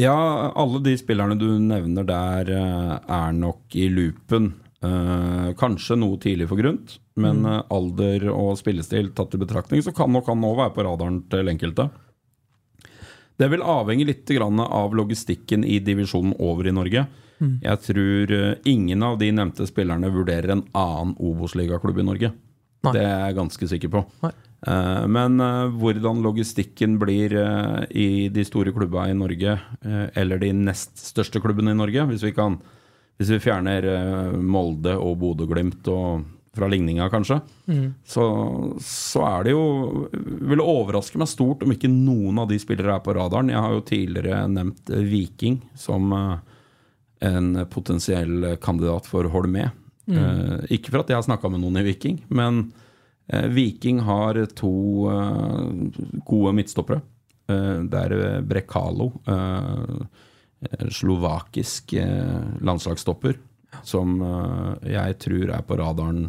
[0.00, 4.52] Ja, alle de spillerne du nevner der, eh, er nok i loopen.
[4.82, 7.46] Eh, kanskje noe tidlig for grunt, men mm.
[7.46, 11.22] Eh, alder og spillestil tatt i betraktning, så kan nok han nå være på radaren
[11.30, 11.90] til enkelte.
[13.38, 17.06] Det vil avhenge litt av logistikken i divisjonen over i Norge.
[17.40, 17.60] Mm.
[17.62, 22.32] Jeg tror ingen av de nevnte spillerne vurderer en annen Obos-ligaklubb i Norge.
[22.84, 22.92] Nei.
[22.92, 24.04] Det er jeg ganske sikker på.
[24.22, 24.32] Nei.
[24.66, 29.56] Eh, men eh, hvordan logistikken blir eh, i de store klubbene i Norge,
[30.14, 32.60] eller de nest største klubbene i Norge, hvis vi, kan,
[33.18, 33.88] hvis vi fjerner
[34.38, 35.88] Molde og Bodø-Glimt
[36.52, 37.86] fra ligninga, kanskje, mm.
[38.06, 38.24] så,
[38.84, 39.62] så, er det jo
[40.12, 43.50] Ville overraske meg stort om ikke noen av de spillere er på radaren.
[43.50, 49.70] Jeg har jo tidligere nevnt Viking som en potensiell kandidat for Holmé.
[50.02, 50.66] Mm.
[50.74, 52.64] ikke for at jeg har snakka med noen i Viking, men
[53.32, 54.72] Viking har to
[55.10, 55.62] eh,
[56.26, 57.00] gode midtstoppere.
[57.48, 59.12] Eh, det er Brekalo,
[60.94, 61.96] slovakisk
[62.62, 63.34] landslagsstopper,
[63.82, 64.12] som
[64.86, 66.28] jeg tror er på radaren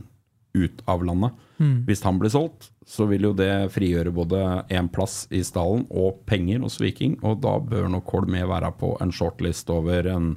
[0.58, 1.36] ut av landet.
[1.60, 1.84] Mm.
[1.86, 4.42] Hvis han blir solgt, så vil jo det frigjøre både
[4.74, 8.96] én plass i stallen og penger hos Viking, og da bør nok Holmé være på
[9.06, 10.34] en shortlist over en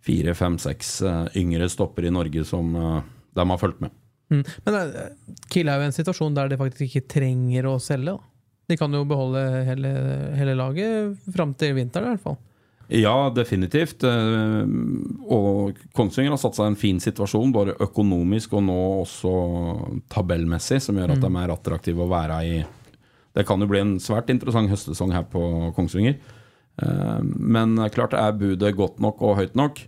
[0.00, 1.02] fire, fem, seks
[1.36, 3.99] yngre stopper i Norge som de har fulgt med.
[4.30, 4.44] Mm.
[4.66, 5.08] Men eh,
[5.50, 8.14] Kiel er jo en situasjon der de faktisk ikke trenger å selge.
[8.14, 8.30] Da.
[8.70, 9.90] De kan jo beholde hele,
[10.38, 12.38] hele laget fram til vinteren, i hvert fall.
[12.90, 14.02] Ja, definitivt.
[14.06, 14.64] Eh,
[15.30, 19.34] og Kongsvinger har satt seg i en fin situasjon, både økonomisk og nå også
[20.10, 21.26] tabellmessig, som gjør at mm.
[21.26, 22.60] de er attraktive å være i.
[23.38, 25.42] Det kan jo bli en svært interessant høstsesong her på
[25.76, 26.18] Kongsvinger.
[26.82, 29.84] Eh, men klart er budet godt nok og høyt nok,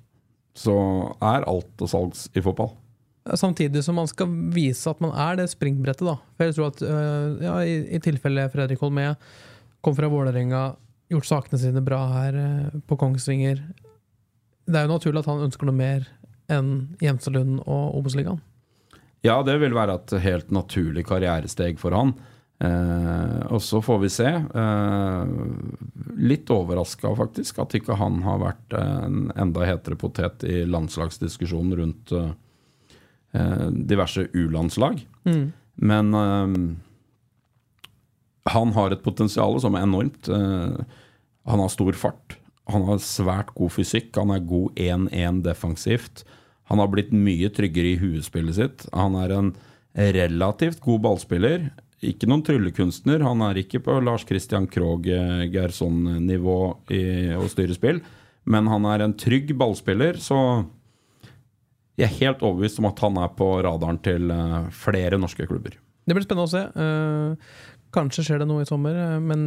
[0.54, 0.76] så
[1.18, 2.74] er alt til salgs i fotball.
[3.22, 6.06] Samtidig som man skal vise at man er det springbrettet.
[6.08, 6.16] da.
[6.36, 9.12] For jeg tror at øh, ja, i, i tilfelle Fredrik Holmé
[9.82, 10.72] kom fra Vålerenga,
[11.12, 13.60] gjort sakene sine bra her øh, på Kongsvinger
[14.66, 16.08] Det er jo naturlig at han ønsker noe mer
[16.50, 18.42] enn Gjemselund og Obos-ligaen.
[19.22, 22.16] Ja, det vil være et helt naturlig karrieresteg for han.
[22.62, 24.28] Eh, og så får vi se.
[24.28, 25.32] Eh,
[26.22, 32.14] litt overraska faktisk at ikke han har vært en enda hetere potet i landslagsdiskusjonen rundt
[32.18, 32.32] Eh,
[33.32, 35.06] diverse U-landslag.
[35.24, 35.52] Mm.
[35.76, 36.48] Men eh,
[38.52, 40.28] Han har et potensial som er enormt.
[40.28, 40.84] Eh,
[41.48, 42.38] Han har stor fart.
[42.70, 44.12] Han har svært god fysikk.
[44.16, 46.24] Han er god 1-1 defensivt.
[46.70, 48.86] Han har blitt mye tryggere i huespillet sitt.
[48.94, 49.50] Han er en
[49.92, 51.70] relativt god ballspiller.
[52.02, 53.22] Ikke noen tryllekunstner.
[53.26, 55.44] Han er ikke på Lars Christian Krogh eh,
[57.36, 58.00] å styre spill,
[58.44, 60.64] men han er en trygg ballspiller, så
[62.00, 65.76] jeg er helt overbevist om at han er på radaren til eh, flere norske klubber.
[65.76, 66.64] Det blir spennende å se.
[66.64, 69.46] Eh, kanskje skjer det noe i sommer, eh, men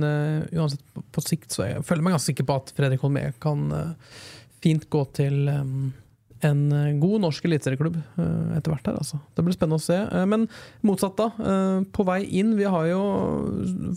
[0.53, 3.69] uansett, på, sikt så jeg føler jeg meg ganske sikker på at Fredrik Holmé kan
[4.61, 5.49] fint gå til
[6.45, 6.61] en
[7.01, 9.17] god norsk eliteserieklubb etter hvert her, altså.
[9.33, 9.97] Det blir spennende å se.
[10.29, 10.45] Men
[10.85, 11.29] motsatt, da.
[11.95, 13.01] På vei inn, vi har jo,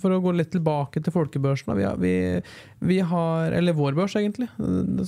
[0.01, 2.15] for å gå litt tilbake til folkebørsen, vi har, vi,
[2.89, 4.49] vi har Eller vår børs, egentlig,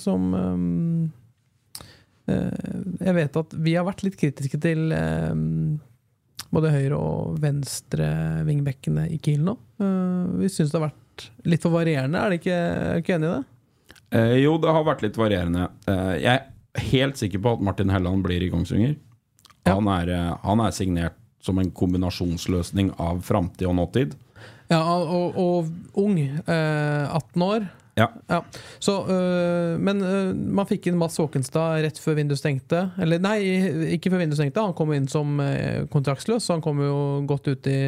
[0.01, 0.35] som
[3.01, 5.35] Jeg vet at vi har vært litt kritiske til eh,
[6.51, 8.09] både høyre- og venstre
[8.49, 9.57] vingbekkene i Kiel nå.
[9.81, 12.61] Eh, Vi syns det har vært litt for varierende, er dere ikke,
[13.03, 13.45] ikke enig i det?
[14.11, 15.69] Eh, jo, det har vært litt varierende.
[15.87, 18.97] Eh, jeg er helt sikker på at Martin Helland blir i Kongsvinger.
[19.69, 24.17] Han, er, eh, han er signert som en kombinasjonsløsning av framtid og nåtid.
[24.71, 26.19] Ja, og, og ung.
[26.21, 27.69] Eh, 18 år.
[28.01, 28.41] Ja.
[28.83, 32.87] Så, øh, men øh, man fikk inn Mats Håkenstad rett før vinduet stengte.
[33.03, 33.39] Eller nei,
[33.97, 34.65] ikke før vinduet stengte.
[34.65, 36.97] Han kom inn som eh, kontraktsløs, så han kom jo
[37.29, 37.79] godt ut i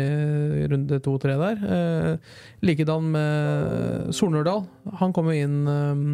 [0.72, 1.66] runde to-tre der.
[1.78, 4.66] Eh, Likedan med Solnørdal.
[5.02, 6.06] Han kom jo inn øh,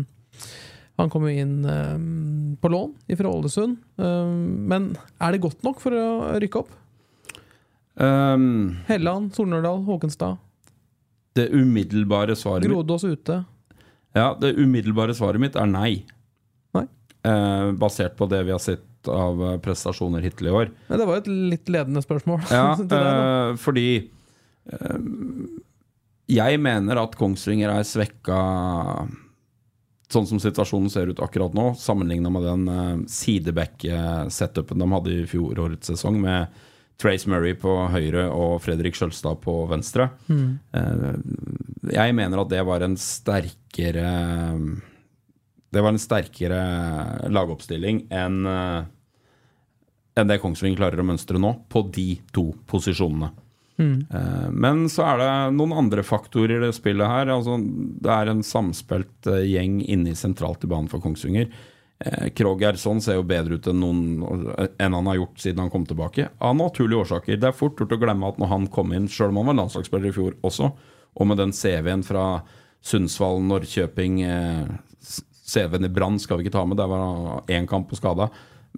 [0.98, 1.94] han kom jo inn eh,
[2.58, 3.76] på lån fra Ålesund.
[3.98, 4.90] Men
[5.22, 6.08] er det godt nok for å
[6.42, 6.72] rykke opp?
[7.98, 10.38] Um, Helland, Solnørdal, Håkenstad.
[11.34, 13.44] det umiddelbare svaret Grodås ute.
[14.16, 16.04] Ja, det umiddelbare svaret mitt er nei.
[16.76, 16.86] Nei.
[17.28, 20.72] Eh, basert på det vi har sett av eh, prestasjoner hittil i år.
[20.88, 22.44] Men det var et litt ledende spørsmål.
[22.52, 23.88] Ja, eh, fordi
[24.72, 24.98] eh,
[26.28, 28.40] jeg mener at Kongsvinger er svekka
[30.12, 35.26] sånn som situasjonen ser ut akkurat nå, sammenligna med den eh, sideback-setupen de hadde i
[35.28, 36.48] fjorårets sesong, med
[36.98, 40.08] Trace Murray på høyre og Fredrik Skjølstad på venstre.
[40.26, 40.58] Mm.
[41.94, 44.08] Jeg mener at det var en sterkere
[45.70, 46.60] Det var en sterkere
[47.30, 48.80] lagoppstilling enn eh,
[50.18, 53.30] enn det Kongsvinger klarer å mønstre nå, på de to posisjonene.
[53.78, 53.98] Mm.
[54.50, 57.30] Men så er det noen andre faktorer i det spillet her.
[57.30, 57.60] Altså,
[58.02, 61.46] det er en samspilt gjeng inne i sentralt i banen for Kongsvinger.
[61.98, 64.44] Eh, Krogh ser jo bedre ut enn, noen,
[64.78, 66.28] enn han har gjort siden han kom tilbake.
[66.38, 67.40] Av naturlige årsaker.
[67.40, 69.58] Det er fort gjort å glemme at når han kom inn, sjøl om han var
[69.64, 70.70] landslagsspiller i fjor også,
[71.18, 72.28] og med den CV-en fra
[72.84, 74.68] Sundsvall, Norrköping, eh,
[75.48, 78.28] CV-en i Brann skal vi ikke ta med, der var én kamp på skada.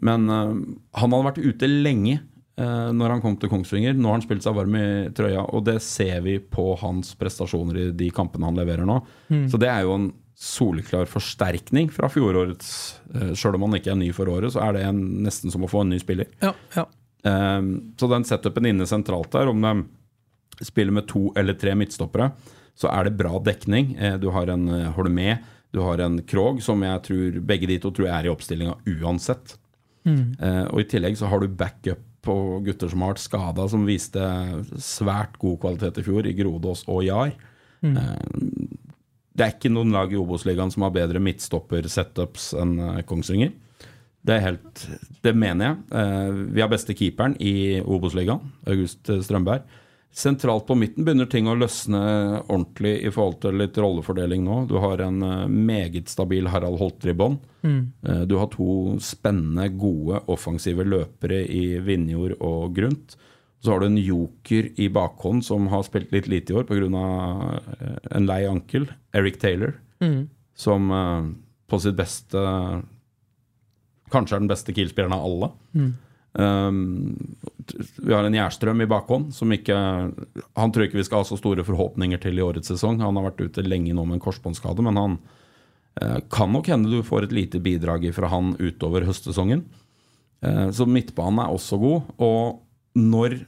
[0.01, 0.57] Men eh,
[0.97, 3.99] han hadde vært ute lenge eh, når han kom til Kongsvinger.
[3.99, 7.83] Nå har han spilt seg varm i trøya, og det ser vi på hans prestasjoner
[7.83, 9.03] i de kampene han leverer nå.
[9.29, 9.45] Mm.
[9.53, 12.73] Så det er jo en soleklar forsterkning fra fjorårets.
[13.13, 15.67] Uh, Sjøl om han ikke er ny for året, så er det en, nesten som
[15.67, 16.31] å få en ny spiller.
[16.41, 16.87] Ja, ja.
[17.21, 22.31] Um, så den setupen inne sentralt der, om de spiller med to eller tre midtstoppere,
[22.77, 23.95] så er det bra dekning.
[24.01, 25.35] Eh, du har en eh, Holmé,
[25.73, 28.79] du har en Krog, som jeg tror begge de to tror jeg er i oppstillinga
[28.89, 29.57] uansett.
[30.09, 30.33] Mm.
[30.41, 33.87] Uh, og i tillegg så har du backup på gutter som har vært skada, som
[33.89, 34.25] viste
[34.81, 37.35] svært god kvalitet i fjor, i Grodås og Jar.
[37.85, 37.97] Mm.
[37.97, 38.79] Eh,
[39.41, 43.55] det er ikke noen lag i Obos-ligaen som har bedre midtstopper-setups enn eh, Kongsvinger.
[44.21, 44.83] Det er helt,
[45.25, 45.77] det mener jeg.
[45.97, 49.65] Eh, vi har beste keeperen i Obos-ligaen, August Strømberg.
[50.13, 52.01] Sentralt på midten begynner ting å løsne
[52.51, 54.57] ordentlig i forhold til litt rollefordeling nå.
[54.69, 57.39] Du har en eh, meget stabil Harald Holter i bånn.
[57.63, 57.81] Mm.
[58.05, 63.17] Eh, Du har to spennende, gode, offensive løpere i Vinjord og Grunt.
[63.61, 67.61] Så har du en joker i bakhånd som har spilt litt lite i år pga.
[68.11, 70.29] en lei ankel, Eric Taylor, Mm.
[70.57, 71.27] som eh,
[71.69, 72.41] på sitt beste
[74.11, 75.51] Kanskje er den beste Kiel-spilleren av alle.
[75.77, 75.91] Mm.
[76.33, 77.37] Um,
[77.99, 81.39] vi har en Gjerstrøm i bakhånd som ikke Han tror ikke vi skal ha så
[81.39, 83.01] store forhåpninger til i årets sesong.
[83.03, 85.19] Han har vært ute lenge nå med en korsbåndskade, men han
[86.01, 89.65] uh, kan nok hende du får et lite bidrag fra han utover høstsesongen.
[90.43, 92.11] Uh, så midtbanen er også god.
[92.23, 92.61] Og
[92.99, 93.41] når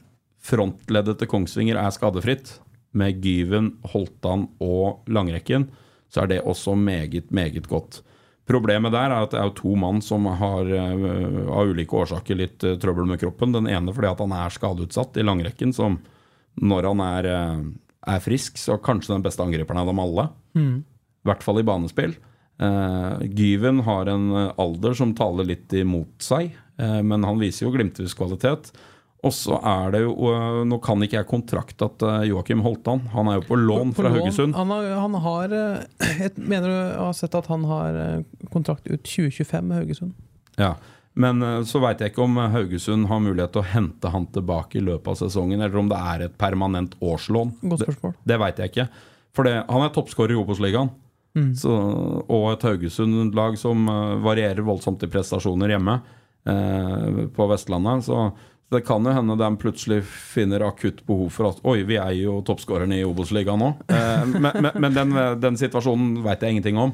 [0.43, 2.57] frontleddet til Kongsvinger er skadefritt,
[2.93, 5.67] med Gyven, Holtan og Langrekken,
[6.13, 8.03] så er det også meget, meget godt.
[8.45, 11.05] Problemet der er at det er jo to mann som har eh,
[11.47, 13.55] av ulike årsaker litt eh, trøbbel med kroppen.
[13.55, 15.97] Den ene fordi at han er skadeutsatt i langrekken, som
[16.59, 17.63] når han er, eh,
[18.13, 20.27] er frisk, så kanskje den beste angriperen av dem alle.
[20.59, 20.75] Mm.
[20.83, 22.17] I hvert fall i banespill.
[22.61, 24.27] Uh, Gyven har en
[24.61, 28.69] alder som taler litt imot seg, uh, men han viser jo glimtvis kvalitet.
[29.23, 33.05] Og så er det jo øh, Nå kan ikke jeg kontrakta til Joakim Holtan.
[33.13, 34.17] Han er jo på lån På fra lån.
[34.19, 34.55] Haugesund.
[34.57, 38.87] Han har, han har eh, Jeg mener du har sett at han har eh, kontrakt
[38.91, 40.11] ut 2025 med Haugesund.
[40.59, 40.73] Ja.
[41.15, 44.81] Men så veit jeg ikke om Haugesund har mulighet til å hente han tilbake i
[44.81, 47.51] løpet av sesongen, eller om det er et permanent årslån.
[47.61, 48.15] Godt Det, spørsmål.
[48.31, 48.85] det veit jeg ikke.
[49.37, 50.89] For det, han er toppskårer i Obos-ligaen.
[51.37, 51.51] Mm.
[52.33, 53.85] Og et Haugesund-lag som
[54.25, 55.99] varierer voldsomt i prestasjoner hjemme
[56.49, 58.07] eh, på Vestlandet.
[58.09, 58.17] Så
[58.73, 62.41] det kan jo hende de plutselig finner akutt behov for at Oi, vi er jo
[62.45, 63.73] toppskårerne i Obos-ligaen nå.
[63.93, 66.93] Eh, men men, men den, den situasjonen veit jeg ingenting om.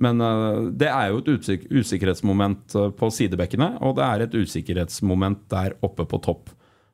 [0.00, 4.36] Men eh, det er jo et usik usikkerhetsmoment eh, på sidebekkene, og det er et
[4.36, 6.52] usikkerhetsmoment der oppe på topp.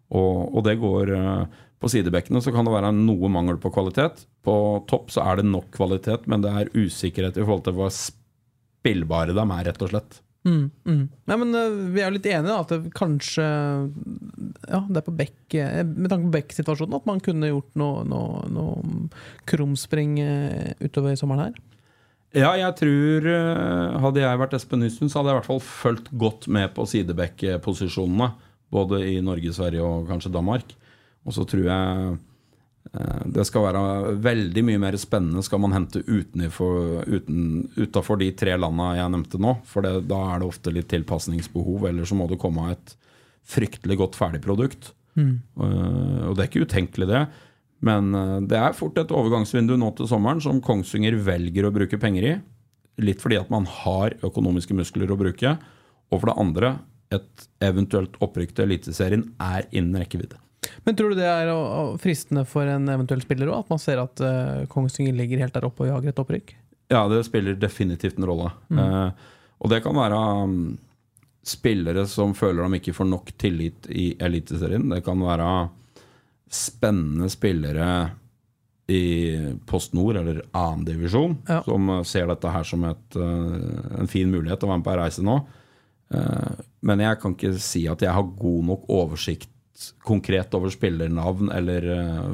[0.09, 4.25] Og, og det går eh, På sidebekkene så kan det være noe mangel på kvalitet.
[4.43, 7.93] På topp så er det nok kvalitet, men det er usikkerhet i forhold til hvor
[7.95, 10.19] spillbare de er, rett og slett.
[10.47, 11.05] Mm, mm.
[11.27, 15.07] Nei, men uh, Vi er jo litt enige da, at det kanskje Ja, det er
[15.09, 19.09] på Beck eh, Med tanke på Beck-situasjonen at man kunne gjort noe, noe, noe
[19.51, 21.59] krumspring eh, utover sommeren her.
[22.37, 23.27] Ja, jeg tror
[24.05, 26.87] Hadde jeg vært Espen Nystuen, så hadde jeg i hvert fall fulgt godt med på
[26.87, 28.31] sidebekkposisjonene.
[28.69, 30.75] Både i Norge, Sverige og kanskje Danmark.
[31.25, 32.19] Og så tror jeg
[33.29, 33.81] det skal være
[34.25, 39.41] veldig mye mer spennende skal man hente utenfor, uten, utenfor de tre landa jeg nevnte
[39.43, 39.53] nå.
[39.69, 42.95] For det, da er det ofte litt tilpasningsbehov, eller så må det komme et
[43.49, 44.93] fryktelig godt ferdigprodukt.
[45.19, 45.35] Mm.
[45.61, 47.23] Eh, og det er ikke utenkelig, det.
[47.85, 52.01] Men eh, det er fort et overgangsvindu nå til sommeren som Kongsvinger velger å bruke
[52.01, 52.35] penger i.
[53.05, 55.57] Litt fordi at man har økonomiske muskler å bruke.
[56.09, 56.75] Og for det andre,
[57.15, 60.41] et eventuelt opprykk til Eliteserien er innen rekkevidde.
[60.85, 61.51] Men tror du det er
[62.03, 63.65] fristende for en eventuell spiller òg?
[63.65, 66.55] At man ser at uh, Kongsvinger ligger helt der oppe og jager et opprykk?
[66.89, 68.51] Ja, det spiller definitivt en rolle.
[68.73, 68.79] Mm.
[68.81, 69.11] Eh,
[69.59, 70.79] og det kan være um,
[71.45, 74.89] spillere som føler de ikke får nok tillit i Eliteserien.
[74.89, 75.51] Det kan være
[76.49, 77.91] spennende spillere
[78.89, 79.03] i
[79.69, 81.61] Post Nord eller annendivisjon Ja.
[81.67, 84.89] som eh, ser dette her som et, uh, en fin mulighet til å være med
[84.89, 85.37] på ei reise nå.
[86.09, 86.55] Uh,
[86.89, 89.51] men jeg kan ikke si at jeg har god nok oversikt
[90.07, 92.33] konkret over spillernavn eller uh,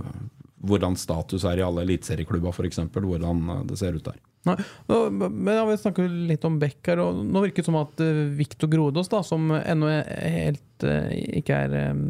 [0.65, 2.81] hvordan status er i alle eliteserieklubber, f.eks.
[2.95, 4.21] Hvordan eh, det ser ut der.
[4.45, 4.57] Nei.
[4.89, 8.25] Men ja, Vi snakker litt om Beck her, og nå virker det som at uh,
[8.37, 12.05] Viktor Grodås, da, som ennå helt eh, ikke er eh,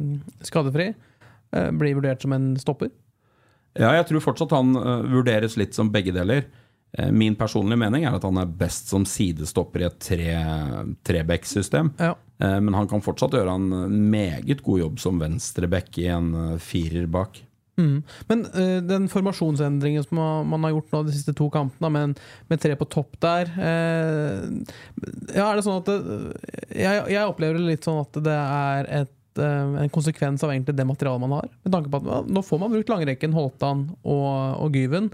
[0.46, 0.92] skadefri,
[1.54, 2.92] eh, blir vurdert som en stopper.
[3.74, 6.46] Ja, jeg tror fortsatt han eh, vurderes litt som begge deler.
[6.98, 11.94] Eh, min personlige mening er at han er best som sidestopper i et tre- treback-system.
[11.98, 12.14] Ja.
[12.38, 16.62] Eh, men han kan fortsatt gjøre en meget god jobb som venstreback i en eh,
[16.62, 17.42] firer bak.
[17.76, 18.02] Mm.
[18.28, 22.60] Men uh, den formasjonsendringen som man, har gjort nå de siste to kampene, med, med
[22.62, 24.44] tre på topp der uh,
[25.34, 25.96] Ja, er det sånn at det,
[26.70, 30.76] jeg, jeg opplever det litt sånn at det er et, uh, en konsekvens av egentlig
[30.78, 31.50] det materialet man har.
[31.66, 34.30] Med tanke på at Nå får man brukt langrekken, Holtan og,
[34.62, 35.10] og Gyven.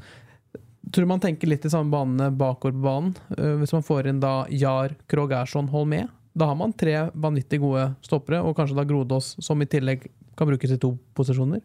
[0.93, 3.13] Tror man tenker litt i samme banene bakover på banen.
[3.37, 6.07] eh, hvis man får inn da Jar, Krogh Ersson, Holmé.
[6.33, 10.49] Da har man tre vanvittig gode stoppere, og kanskje da Grodås, som i tillegg kan
[10.49, 11.61] brukes i to posisjoner.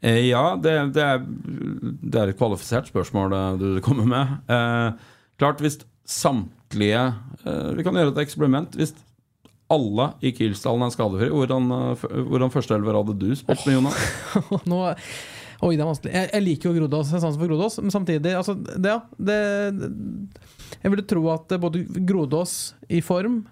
[0.00, 1.24] Eh, ja, det, det, er,
[2.00, 4.36] det er et kvalifisert spørsmål du kommer med.
[4.48, 5.10] Eh,
[5.40, 7.00] klart, hvis samtlige
[7.44, 8.74] eh, Vi kan gjøre et eksperiment.
[8.76, 8.92] Hvis
[9.72, 14.66] alle i Kilsdalen er skadefri, hvordan, eh, hvordan førsteelver hadde du spilt med, Jonas?
[14.68, 14.82] Nå,
[15.64, 16.12] oi, det er vanskelig.
[16.14, 19.38] Jeg, jeg liker jo Grodås, jeg har for Grodås, men samtidig altså, det, ja, det,
[20.82, 23.42] Jeg ville tro at både Grodås i form,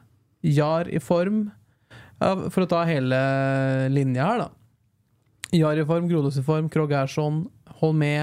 [0.42, 1.44] Jar i form
[2.18, 3.18] ja, For å ta hele
[3.94, 4.51] linja her, da.
[5.57, 7.42] Jar i form, Grodås i form, Krog Ersson,
[7.81, 8.14] Holmé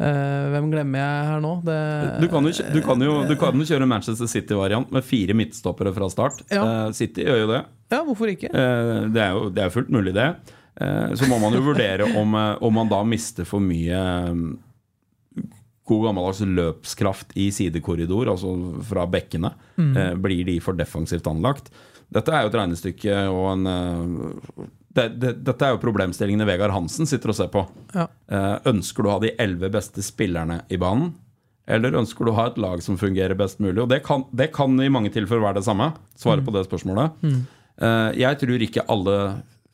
[0.00, 1.56] eh, Hvem glemmer jeg her nå?
[1.66, 1.80] Det,
[2.22, 5.92] Du kan jo, du kan jo, du kan jo kjøre Manchester City-variant med fire midtstoppere
[5.96, 6.40] fra start.
[6.48, 6.64] Ja.
[6.64, 7.60] Eh, City gjør jo det.
[7.92, 8.48] Ja, hvorfor ikke?
[8.48, 10.30] Eh, det, er jo, det er fullt mulig, det.
[10.76, 14.00] Eh, så må man jo vurdere om, eh, om man da mister for mye
[14.34, 14.50] mm,
[15.90, 18.54] god gammeldags løpskraft i sidekorridor, altså
[18.86, 19.54] fra bekkene.
[19.76, 19.94] Mm.
[19.96, 21.72] Eh, blir de for defensivt anlagt?
[22.10, 23.66] Dette er jo et regnestykke og en
[24.90, 27.62] det, det, Dette er jo problemstillingene Vegard Hansen sitter og ser på.
[27.94, 28.08] Ja.
[28.30, 31.12] Eh, ønsker du å ha de elleve beste spillerne i banen?
[31.70, 33.78] Eller ønsker du å ha et lag som fungerer best mulig?
[33.84, 35.92] Og det kan, det kan i mange tilfeller være det samme.
[36.18, 37.22] Svare på det spørsmålet.
[37.22, 37.40] Mm.
[37.86, 39.16] Eh, jeg tror ikke alle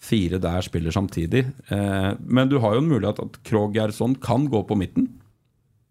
[0.02, 1.46] fire der spiller samtidig.
[1.72, 5.08] Eh, men du har jo en mulighet at Krogh Gerson kan gå på midten.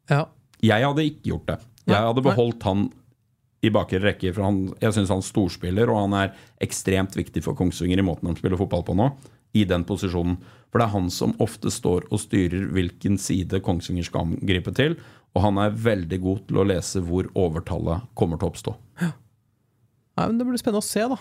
[0.10, 0.26] Ja.
[0.64, 1.60] Jeg hadde ikke gjort det.
[1.86, 2.88] Jeg hadde beholdt han
[3.66, 6.34] i bakre rekke, for han, jeg syns han storspiller, og han er
[6.64, 9.10] ekstremt viktig for Kongsvinger i måten de spiller fotball på nå,
[9.58, 10.38] i den posisjonen.
[10.70, 14.98] For det er han som ofte står og styrer hvilken side Kongsvinger skal angripe til,
[15.36, 18.76] og han er veldig god til å lese hvor overtallet kommer til å oppstå.
[20.16, 21.18] Nei, men Det blir spennende å se, da.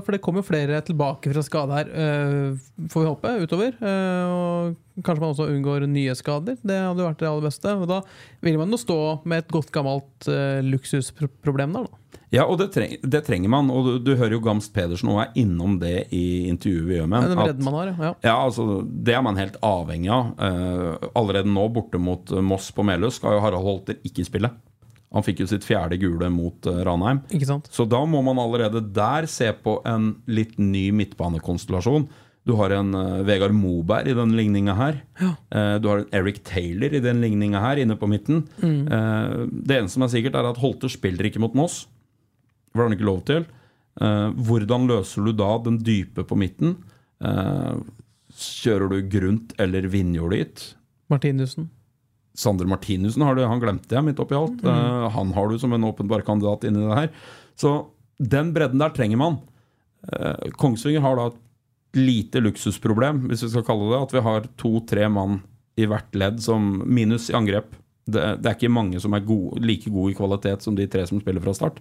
[0.00, 3.74] For det kommer flere tilbake fra skade her, øh, får vi håpe, utover.
[3.76, 6.56] Øh, og kanskje man også unngår nye skader.
[6.64, 7.74] Det hadde vært det aller beste.
[7.76, 8.00] Og da
[8.40, 12.04] vil man jo stå med et godt gammelt øh, luksusproblem der, da.
[12.32, 13.68] Ja, og det, treng, det trenger man.
[13.72, 17.08] Og du, du hører jo Gamst Pedersen og er innom det i intervjuet vi gjør
[17.08, 17.44] med Den ham.
[17.48, 18.14] bredden man har, ja.
[18.24, 20.32] Ja, altså, Det er man helt avhengig av.
[20.40, 24.50] Eh, allerede nå, borte mot eh, Moss på Melhus, skal jo Harald Holter ikke spille.
[25.14, 27.22] Han fikk jo sitt fjerde gule mot uh, Ranheim.
[27.72, 32.08] Så da må man allerede der se på en litt ny midtbanekonstellasjon.
[32.48, 35.02] Du har en uh, Vegard Moberg i den ligninga her.
[35.20, 38.46] Eh, du har en Eric Taylor i den ligninga her, inne på midten.
[38.64, 41.82] Eh, det eneste som er sikkert, er at Holter spiller ikke mot Moss.
[42.72, 43.48] Det har han ikke lov til.
[43.98, 46.76] Hvordan løser du da den dype på midten?
[48.38, 50.62] Kjører du Grunt eller Vinjord dit?
[51.10, 51.66] Martinussen.
[52.38, 54.62] Sander Martinussen har du, han glemte jeg midt oppi alt.
[54.62, 57.12] Eh, han har du som en åpenbar kandidat inni det her.
[57.58, 57.74] Så
[58.18, 59.40] den bredden der trenger man.
[60.06, 61.38] Uh, Kongsvinger har da et
[61.98, 65.40] lite luksusproblem, hvis vi skal kalle det At vi har to-tre mann
[65.78, 67.72] i hvert ledd som minus i angrep.
[68.06, 71.04] Det, det er ikke mange som er gode, like gode i kvalitet som de tre
[71.06, 71.80] som spiller fra start.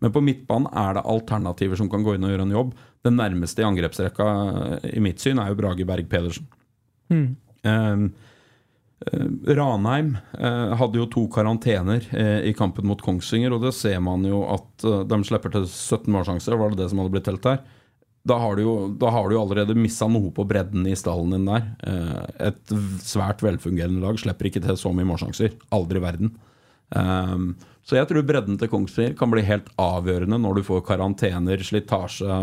[0.00, 2.72] Men på midtbanen er det alternativer som kan gå inn og gjøre en jobb.
[3.06, 4.28] Den nærmeste i angrepsrekka
[4.78, 6.48] eh, i mitt syn er jo Brage Berg Pedersen.
[7.12, 7.28] Mm.
[7.66, 8.27] Eh,
[8.98, 14.24] Ranheim eh, hadde jo to karantener eh, i kampen mot Kongsvinger, og det ser man
[14.26, 17.46] jo at eh, de slipper til 17 målsjanser, var det det som hadde blitt telt
[17.46, 17.62] her?
[18.28, 21.46] Da har du jo, har du jo allerede missa noe på bredden i stallen din
[21.48, 21.70] der.
[21.86, 22.74] Eh, et
[23.06, 25.54] svært velfungerende lag slipper ikke til så mye målsjanser.
[25.72, 26.34] Aldri i verden.
[26.98, 27.52] Ehm,
[27.86, 32.36] så jeg tror bredden til Kongsvinger kan bli helt avgjørende når du får karantener, slitasje,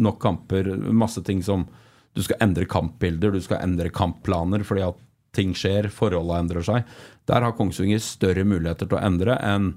[0.00, 1.68] nok kamper, masse ting som
[2.12, 4.98] Du skal endre kampbilder, du skal endre kampplaner fordi at
[5.36, 6.92] ting skjer, forholdene endrer seg.
[7.30, 9.72] Der har Kongsvinger større muligheter til å endre enn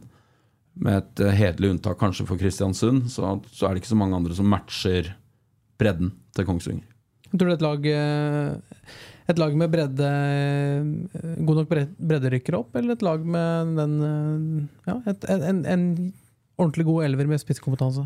[0.75, 4.17] med et eh, hederlig unntak kanskje for Kristiansund, så, så er det ikke så mange
[4.17, 5.13] andre som matcher
[5.79, 6.87] bredden til Kongsvinger.
[7.31, 8.91] Jeg tror du et lag eh,
[9.31, 13.95] Et lag med bredde eh, God nok bredde, rykker opp, eller et lag med den
[14.85, 15.87] Ja, et, en, en
[16.59, 18.05] ordentlig god elver med spisskompetanse?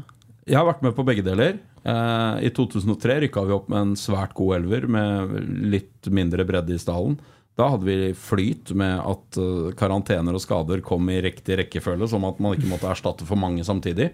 [0.49, 1.59] Jeg har vært med på begge deler.
[1.85, 5.35] I 2003 rykka vi opp med en svært god elver med
[5.69, 7.19] litt mindre bredde i stallen.
[7.59, 12.23] Da hadde vi flyt med at uh, karantener og skader kom i riktig rekkefølge, som
[12.29, 14.13] at man ikke måtte erstatte for mange samtidig.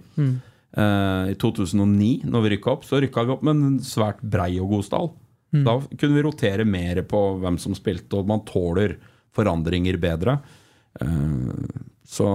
[0.76, 4.58] Eh, I 2009, når vi rykka opp, så rykka vi opp med en svært brei
[4.60, 5.12] og god stall.
[5.64, 8.98] Da kunne vi rotere mer på hvem som spilte, og man tåler
[9.36, 10.40] forandringer bedre.
[11.00, 11.54] Uh,
[12.04, 12.28] så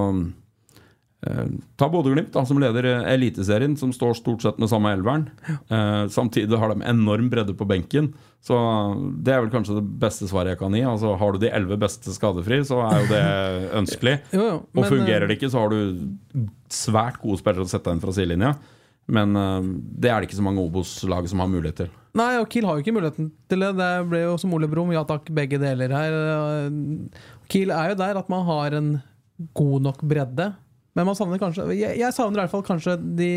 [1.77, 5.27] ta Bodø-Glimt, som leder eh, Eliteserien, som står stort sett med samme elveren.
[5.68, 8.09] Eh, samtidig har de enorm bredde på benken.
[8.41, 8.57] Så
[9.21, 10.81] det er vel kanskje det beste svaret jeg kan gi.
[10.89, 13.25] Altså Har du de elleve beste skadefri, så er jo det
[13.83, 14.16] ønskelig.
[14.33, 17.93] Jo, jo, Og fungerer eh, det ikke, så har du svært gode spillere å sette
[17.93, 18.55] inn fra sidelinja.
[19.12, 19.68] Men eh,
[20.01, 21.93] det er det ikke så mange Obos-lag som har mulighet til.
[22.16, 23.75] Nei, og Kiel har jo ikke muligheten til det.
[23.77, 26.16] Det ble jo som Ole Brumm, ja takk, begge deler her.
[27.53, 28.91] Kiel er jo der at man har en
[29.55, 30.49] god nok bredde.
[30.99, 33.28] Men man savner kanskje Jeg, jeg savner i hvert fall kanskje de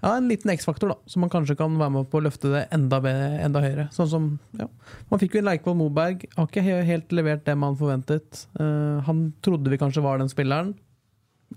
[0.00, 0.96] Ja, en liten X-faktor, da.
[1.10, 3.86] som man kanskje kan være med på å løfte det enda, bedre, enda høyere.
[3.94, 4.28] Sånn som
[4.58, 4.68] ja.
[5.10, 6.26] Man fikk jo en Leikvoll Moberg.
[6.36, 8.44] Har ikke helt levert det man forventet.
[8.58, 10.76] Uh, han trodde vi kanskje var den spilleren.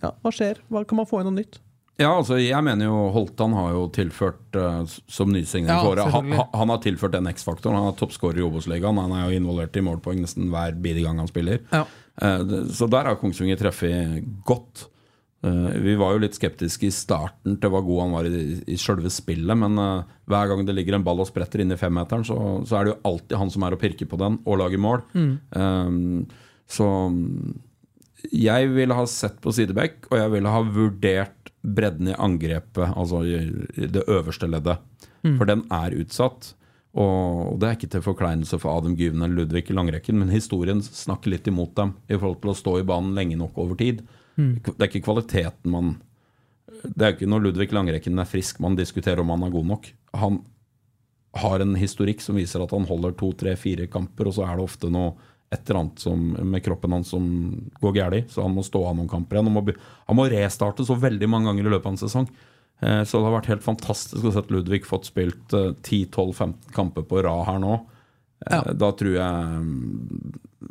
[0.02, 0.62] Ja, hva skjer?
[0.72, 1.60] Hva Kan man få inn noe nytt?
[2.00, 6.12] Ja, altså jeg mener jo Holtan har jo tilført uh, som nysigning Ja, for året.
[6.14, 7.76] Han, han- har tilført den X-faktoren.
[7.78, 8.98] Han er toppskårer i Obos-ligaen.
[8.98, 11.60] Han er jo involvert i målpoeng nesten hver bidige gang han spiller.
[11.74, 11.84] Ja.
[12.22, 14.88] Uh, så der har Kongsvinger treffet godt.
[15.44, 18.76] Eh, vi var jo litt skeptiske i starten til hvor god han var i, i
[18.78, 19.74] sjølve spillet, men
[20.30, 22.36] hver gang det ligger en ball og spretter inn i femmeteren, så,
[22.70, 25.02] så er det jo alltid han som er og pirker på den og lager mål.
[25.18, 25.98] Eh,
[26.70, 26.90] så
[28.38, 33.22] jeg ville ha sett på sidebekk, og jeg ville ha vurdert bredden i angrepet, altså
[33.28, 33.38] i,
[33.92, 34.82] det øverste leddet.
[35.38, 36.56] For den er utsatt.
[36.98, 40.82] Og det er ikke til forkleinelse for Adam Gyven eller Ludvig i langrekken, men historien
[40.84, 44.02] snakker litt imot dem i forhold til å stå i banen lenge nok over tid.
[44.36, 46.00] Det er ikke kvaliteten man
[46.82, 49.90] Det er ikke når Ludvig Langrekken er frisk man diskuterer om han er god nok.
[50.18, 50.40] Han
[51.38, 54.58] har en historikk som viser at han holder to, tre, fire kamper, og så er
[54.58, 55.14] det ofte noe
[55.52, 57.26] et eller annet som, med kroppen hans som
[57.84, 59.50] går galt, så han må stå av noen kamper igjen.
[59.52, 59.76] Han må,
[60.08, 62.30] han må restarte så veldig mange ganger i løpet av en sesong.
[62.82, 67.06] Eh, så det har vært helt fantastisk å se Ludvig fått spilt eh, 10-12-15 kamper
[67.08, 67.76] på rad her nå.
[67.78, 68.64] Eh, Ja.
[68.74, 69.66] Da tror jeg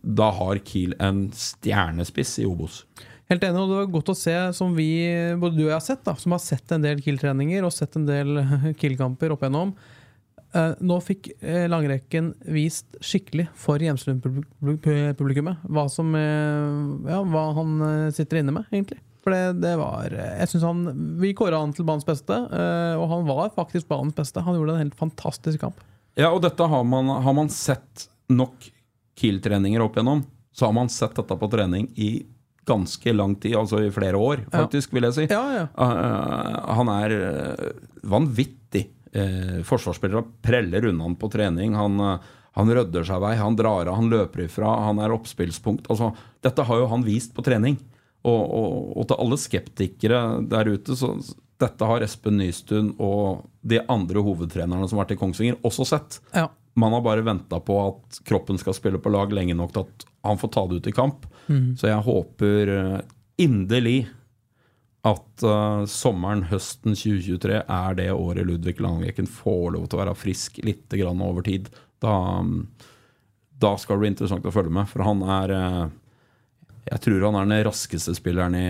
[0.02, 2.80] Da har Kiel en stjernespiss i Obos.
[3.30, 4.88] Helt enig, og det var godt å se, som vi,
[5.38, 7.94] både du og jeg har sett, da, som har sett en del Kiel-treninger og sett
[8.00, 8.40] en del
[8.80, 9.70] Kiel-kamper opp igjennom.
[10.50, 17.76] Eh, nå fikk uh, langrekken vist skikkelig for Hjemslund-publikummet hva, som, eh, ja, hva han
[17.86, 18.98] eh, sitter inne med, egentlig.
[19.20, 20.78] For det, det var Jeg synes han
[21.20, 24.40] Vi kåra han til banens beste, eh, og han var faktisk banens beste.
[24.42, 25.82] Han gjorde en helt fantastisk kamp.
[26.18, 28.70] Ja, og dette har man, har man sett nok
[29.20, 30.24] Kiel-treninger opp igjennom,
[30.56, 32.24] så har man sett dette på trening i
[32.66, 35.26] ganske lang tid, altså i flere år, faktisk, vil jeg si.
[35.30, 35.64] Ja, ja.
[35.74, 37.64] Uh, han er uh,
[38.08, 38.86] vanvittig
[39.16, 41.76] uh, forsvarsspillere preller unna han på trening.
[41.78, 42.00] Han,
[42.58, 45.90] han rydder seg vei, han drar av, han løper ifra, han er oppspillspunkt.
[45.92, 46.12] Altså,
[46.44, 47.78] dette har jo han vist på trening.
[48.20, 51.14] Og, og, og til alle skeptikere der ute, så
[51.60, 56.20] dette har Espen Nystuen og de andre hovedtrenerne som har vært i Kongsvinger, også sett.
[56.36, 56.48] Ja.
[56.80, 60.06] Man har bare venta på at kroppen skal spille på lag lenge nok til at
[60.28, 61.26] han får ta det ut i kamp.
[61.48, 61.74] Mm.
[61.80, 62.98] Så jeg håper eh,
[63.42, 63.98] inderlig
[65.08, 70.16] at uh, sommeren, høsten 2023 er det året Ludvig Langviken får lov til å være
[70.18, 71.70] frisk litt over tid.
[72.04, 72.44] Da,
[73.60, 75.86] da skal det bli interessant å følge med, for han er uh,
[76.90, 78.68] Jeg tror han er den raskeste spilleren i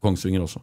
[0.00, 0.62] Kongsvinger også.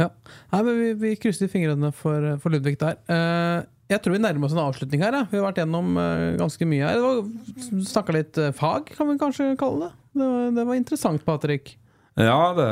[0.00, 0.08] Ja.
[0.54, 3.02] Nei, men vi, vi krysser fingrene for, for Ludvig der.
[3.10, 5.16] Uh, jeg tror vi nærmer oss en avslutning her.
[5.18, 5.26] Ja.
[5.26, 5.98] Vi har vært gjennom
[6.38, 7.82] ganske mye her.
[7.90, 9.92] Snakka litt fag, kan vi kanskje kalle det.
[10.14, 11.74] Det var, det var interessant, Patrick.
[12.18, 12.68] Ja, det,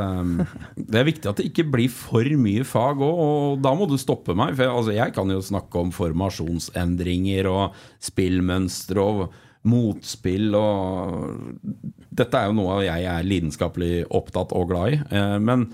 [0.77, 3.95] det, er viktig at det ikke blir for mye fag òg, og da må du
[4.01, 4.57] stoppe meg.
[4.57, 9.29] For jeg, altså, jeg kan jo snakke om formasjonsendringer og spillmønstre og
[9.69, 11.63] motspill og
[12.19, 14.99] Dette er jo noe jeg er lidenskapelig opptatt og glad i.
[15.15, 15.69] Eh, men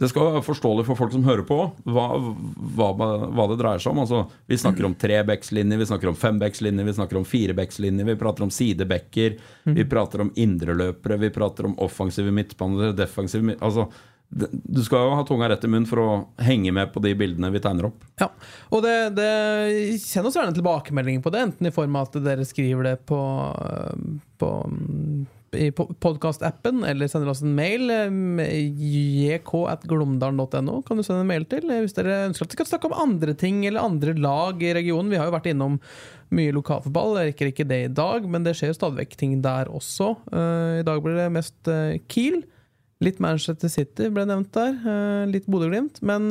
[0.00, 1.56] det skal være forståelig for folk som hører på,
[1.92, 2.04] hva,
[2.78, 3.98] hva, hva det dreier seg om.
[4.00, 8.46] Altså, vi snakker om trebekslinjer, vi snakker om fembekslinjer, vi snakker om firebekslinjer, vi prater
[8.46, 9.36] om sidebekker,
[9.66, 9.74] mm.
[9.76, 13.60] vi prater om indreløpere, vi prater om offensive midtbaner, defensive midt...
[13.60, 13.90] Altså,
[14.30, 16.10] du skal jo ha tunga rett i munnen for å
[16.46, 18.04] henge med på de bildene vi tegner opp.
[18.22, 18.30] Ja,
[18.70, 19.30] og det, det
[20.00, 23.18] Send oss gjerne tilbakemeldinger på det, enten i form av at dere skriver det på,
[24.40, 24.50] på
[25.56, 27.90] i podkastappen, eller sender oss en mail.
[29.40, 33.00] jk.glomdalen.no kan du sende en mail til hvis dere ønsker at vi skal snakke om
[33.02, 35.10] andre ting eller andre lag i regionen.
[35.10, 35.80] Vi har jo vært innom
[36.30, 37.18] mye lokalfotball.
[37.18, 40.12] Jeg rekker ikke det i dag, men det skjer stadig vekk ting der også.
[40.30, 41.62] I dag blir det mest
[42.12, 42.44] Kiel.
[43.02, 44.72] Litt Manchester City ble nevnt der.
[45.32, 45.98] Litt Bodø-Glimt.
[46.06, 46.30] Men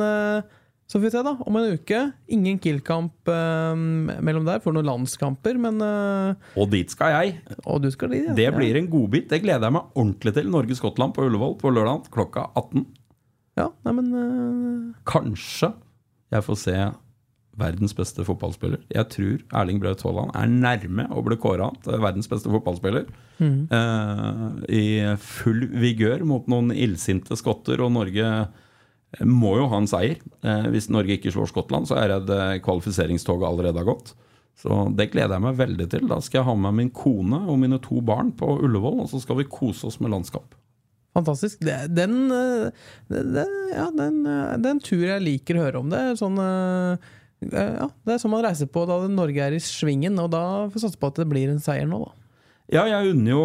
[0.90, 1.36] så får vi se, da.
[1.46, 1.98] Om en uke.
[2.34, 3.78] Ingen killkamp uh,
[4.26, 7.36] mellom der for noen landskamper, men uh, Og dit skal jeg.
[7.62, 8.34] Og du skal dit, ja.
[8.34, 9.28] Det blir en godbit.
[9.30, 10.48] Det gleder jeg meg ordentlig til.
[10.50, 12.88] Norge-Skottland på Ullevål på lørdag klokka 18.
[13.60, 15.04] Ja, nei, men uh...
[15.06, 15.76] Kanskje
[16.34, 16.76] jeg får se
[17.60, 18.82] verdens beste fotballspiller.
[18.90, 23.06] Jeg tror Erling Braut Haaland er nærme å bli kåra til verdens beste fotballspiller.
[23.42, 23.68] Mm.
[24.72, 24.86] I
[25.20, 28.30] full vigør mot noen illsinte skotter, og Norge
[29.26, 30.20] må jo ha en seier.
[30.46, 34.14] Eh, hvis Norge ikke slår Skottland, så er det kvalifiseringstoget allerede har gått.
[34.60, 36.08] Så det gleder jeg meg veldig til.
[36.10, 39.22] Da skal jeg ha med min kone og mine to barn på Ullevål, og så
[39.24, 40.58] skal vi kose oss med landskap.
[41.16, 41.64] Fantastisk.
[41.64, 42.30] Den,
[43.10, 44.20] det, ja, den,
[44.62, 45.90] den tur jeg liker å høre om.
[45.90, 46.38] Det sånn
[47.40, 50.76] ja, det er sånn man reiser på da Norge er i svingen, og da får
[50.76, 52.16] vi satse på at det blir en seier nå, da.
[52.70, 53.44] Ja, jeg unner jo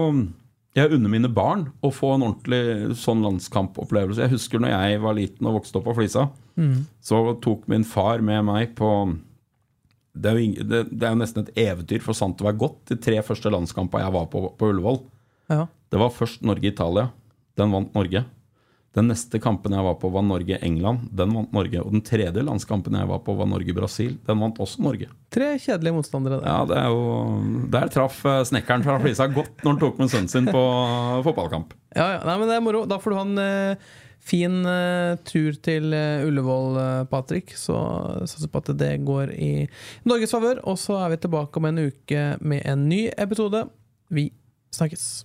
[0.75, 4.25] jeg unner mine barn å få en ordentlig sånn landskampopplevelse.
[4.25, 6.27] Jeg husker når jeg var liten og vokste opp på Flisa,
[6.59, 6.81] mm.
[7.05, 8.91] så tok min far med meg på
[10.14, 12.85] det er, jo, det, det er jo nesten et eventyr for sant å være godt,
[12.91, 15.01] de tre første landskampene jeg var på på Ullevål.
[15.51, 15.64] Ja.
[15.91, 17.09] Det var først Norge-Italia.
[17.59, 18.25] Den vant Norge.
[18.95, 21.09] Den neste kampen jeg var på, var Norge-England.
[21.18, 21.80] Den vant Norge.
[21.82, 24.12] Og den tredje landskampen jeg var på, var Norge-Brasil.
[24.28, 25.09] Den vant også Norge.
[25.34, 26.47] Tre kjedelige motstandere der.
[26.47, 30.30] Ja, det er jo Der traff snekkeren fra Flisa godt når han tok med sønnen
[30.30, 30.62] sin på
[31.26, 31.74] fotballkamp.
[31.97, 32.22] Ja, ja.
[32.22, 32.84] Nei, men det er moro.
[32.86, 33.90] Da får du ha en uh,
[34.22, 36.80] fin uh, tur til uh, Ullevål,
[37.11, 37.59] Patrick.
[37.59, 37.74] Så
[38.22, 39.53] satser på at det går i
[40.07, 40.62] Norges favør.
[40.70, 43.66] Og så er vi tilbake om en uke med en ny episode.
[44.14, 44.30] Vi
[44.70, 45.24] snakkes.